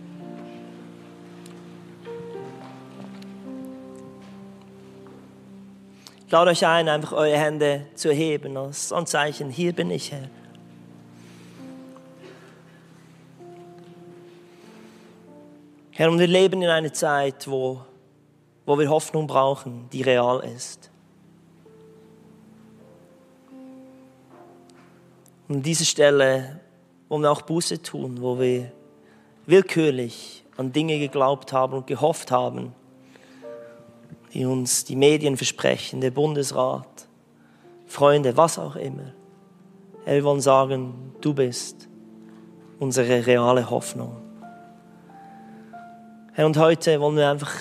Lade 6.34 6.52
euch 6.52 6.66
ein, 6.66 6.90
einfach 6.90 7.14
eure 7.14 7.38
Hände 7.38 7.86
zu 7.96 8.10
erheben 8.10 8.58
als 8.58 8.92
Anzeichen, 8.92 9.50
hier 9.50 9.72
bin 9.72 9.90
ich, 9.90 10.12
Herr. 10.12 10.28
Herr, 15.92 16.12
und 16.12 16.20
wir 16.20 16.28
leben 16.28 16.62
in 16.62 16.70
einer 16.70 16.92
Zeit, 16.92 17.48
wo 17.48 17.82
wo 18.66 18.80
wir 18.80 18.90
Hoffnung 18.90 19.28
brauchen, 19.28 19.90
die 19.92 20.02
real 20.02 20.40
ist. 20.56 20.90
Und 25.48 25.58
an 25.58 25.62
dieser 25.64 25.86
Stelle 25.86 26.60
wollen 27.10 27.24
wir 27.24 27.32
auch 27.32 27.42
Buße 27.42 27.82
tun, 27.82 28.22
wo 28.22 28.40
wir 28.40 28.72
willkürlich 29.46 30.46
an 30.56 30.72
Dinge 30.72 31.00
geglaubt 31.00 31.52
haben 31.52 31.74
und 31.74 31.88
gehofft 31.88 32.32
haben, 32.32 32.74
die 34.34 34.46
uns 34.46 34.86
die 34.86 34.96
Medien 34.96 35.38
versprechen, 35.38 36.02
der 36.02 36.12
Bundesrat, 36.12 37.08
Freunde, 37.86 38.36
was 38.36 38.58
auch 38.58 38.76
immer. 38.76 39.14
wir 40.06 40.24
wollen 40.24 40.42
sagen, 40.42 41.14
du 41.22 41.34
bist 41.34 41.88
unsere 42.80 43.26
reale 43.26 43.70
Hoffnung. 43.70 44.18
Herr, 46.34 46.48
und 46.48 46.58
heute 46.58 47.00
wollen 47.00 47.16
wir 47.16 47.30
einfach 47.30 47.54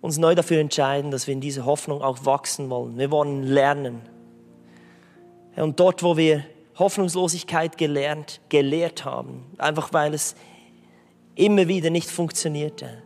uns 0.00 0.18
neu 0.18 0.34
dafür 0.34 0.60
entscheiden, 0.60 1.10
dass 1.10 1.26
wir 1.26 1.34
in 1.34 1.40
dieser 1.40 1.64
Hoffnung 1.64 2.02
auch 2.02 2.24
wachsen 2.24 2.70
wollen. 2.70 2.98
Wir 2.98 3.10
wollen 3.10 3.42
lernen. 3.42 4.02
Und 5.56 5.80
dort, 5.80 6.02
wo 6.02 6.16
wir 6.16 6.44
Hoffnungslosigkeit 6.78 7.76
gelernt, 7.76 8.40
gelehrt 8.48 9.04
haben, 9.04 9.44
einfach 9.58 9.92
weil 9.92 10.14
es 10.14 10.34
immer 11.34 11.68
wieder 11.68 11.90
nicht 11.90 12.10
funktionierte. 12.10 13.02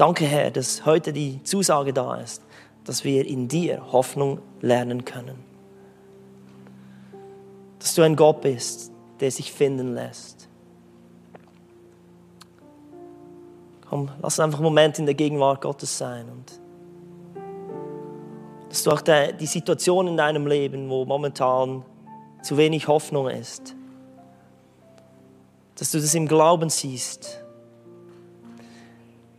Danke, 0.00 0.24
Herr, 0.24 0.50
dass 0.50 0.86
heute 0.86 1.12
die 1.12 1.42
Zusage 1.44 1.92
da 1.92 2.14
ist, 2.14 2.42
dass 2.84 3.04
wir 3.04 3.26
in 3.26 3.48
dir 3.48 3.92
Hoffnung 3.92 4.40
lernen 4.62 5.04
können. 5.04 5.44
Dass 7.78 7.94
du 7.94 8.00
ein 8.00 8.16
Gott 8.16 8.40
bist, 8.40 8.92
der 9.20 9.30
sich 9.30 9.52
finden 9.52 9.92
lässt. 9.92 10.48
Komm, 13.90 14.08
lass 14.22 14.40
einfach 14.40 14.60
einen 14.60 14.64
Moment 14.64 14.98
in 14.98 15.04
der 15.04 15.14
Gegenwart 15.14 15.60
Gottes 15.60 15.98
sein 15.98 16.30
und 16.30 16.58
dass 18.70 18.82
du 18.82 18.92
auch 18.92 19.02
die 19.02 19.46
Situation 19.46 20.08
in 20.08 20.16
deinem 20.16 20.46
Leben, 20.46 20.88
wo 20.88 21.04
momentan 21.04 21.84
zu 22.40 22.56
wenig 22.56 22.88
Hoffnung 22.88 23.28
ist, 23.28 23.76
dass 25.74 25.90
du 25.90 26.00
das 26.00 26.14
im 26.14 26.26
Glauben 26.26 26.70
siehst, 26.70 27.44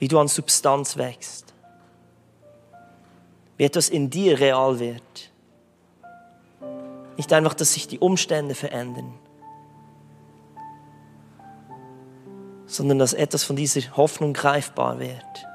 wie 0.02 0.08
du 0.08 0.18
an 0.18 0.28
Substanz 0.28 0.98
wächst, 0.98 1.54
wie 3.58 3.64
etwas 3.64 3.88
in 3.88 4.10
dir 4.10 4.40
real 4.40 4.80
wird. 4.80 5.32
Nicht 7.18 7.32
einfach, 7.32 7.54
dass 7.54 7.74
sich 7.74 7.88
die 7.88 8.00
Umstände 8.00 8.56
verändern, 8.56 9.14
sondern 12.66 12.98
dass 12.98 13.14
etwas 13.14 13.44
von 13.44 13.56
dieser 13.56 13.96
Hoffnung 13.96 14.34
greifbar 14.34 14.98
wird. 15.00 15.46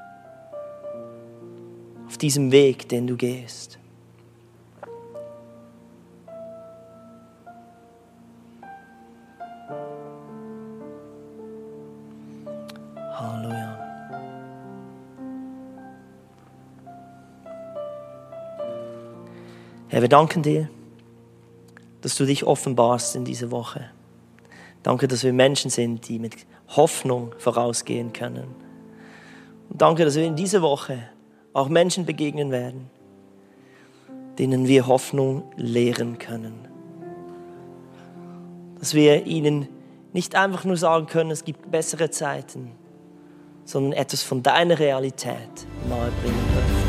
Auf 2.07 2.17
diesem 2.17 2.53
Weg, 2.53 2.87
den 2.87 3.05
du 3.05 3.17
gehst. 3.17 3.79
Wir 20.07 20.09
danken 20.09 20.41
dir, 20.41 20.69
dass 21.99 22.15
du 22.15 22.23
dich 22.23 22.45
offenbarst 22.45 23.17
in 23.17 23.25
dieser 23.25 23.51
Woche. 23.51 23.89
Danke, 24.81 25.05
dass 25.09 25.25
wir 25.25 25.33
Menschen 25.33 25.69
sind, 25.69 26.07
die 26.07 26.17
mit 26.17 26.33
Hoffnung 26.69 27.35
vorausgehen 27.39 28.13
können. 28.13 28.55
Und 29.67 29.81
danke, 29.81 30.05
dass 30.05 30.15
wir 30.15 30.23
in 30.23 30.37
dieser 30.37 30.61
Woche 30.61 31.09
auch 31.51 31.67
Menschen 31.67 32.05
begegnen 32.05 32.51
werden, 32.51 32.89
denen 34.39 34.65
wir 34.69 34.87
Hoffnung 34.87 35.43
lehren 35.57 36.17
können. 36.19 36.69
Dass 38.79 38.93
wir 38.93 39.25
ihnen 39.25 39.67
nicht 40.13 40.35
einfach 40.35 40.63
nur 40.63 40.77
sagen 40.77 41.07
können, 41.07 41.31
es 41.31 41.43
gibt 41.43 41.69
bessere 41.69 42.11
Zeiten, 42.11 42.71
sondern 43.65 43.91
etwas 43.91 44.23
von 44.23 44.41
deiner 44.41 44.79
Realität 44.79 45.67
nahebringen 45.89 46.45
dürfen. 46.55 46.86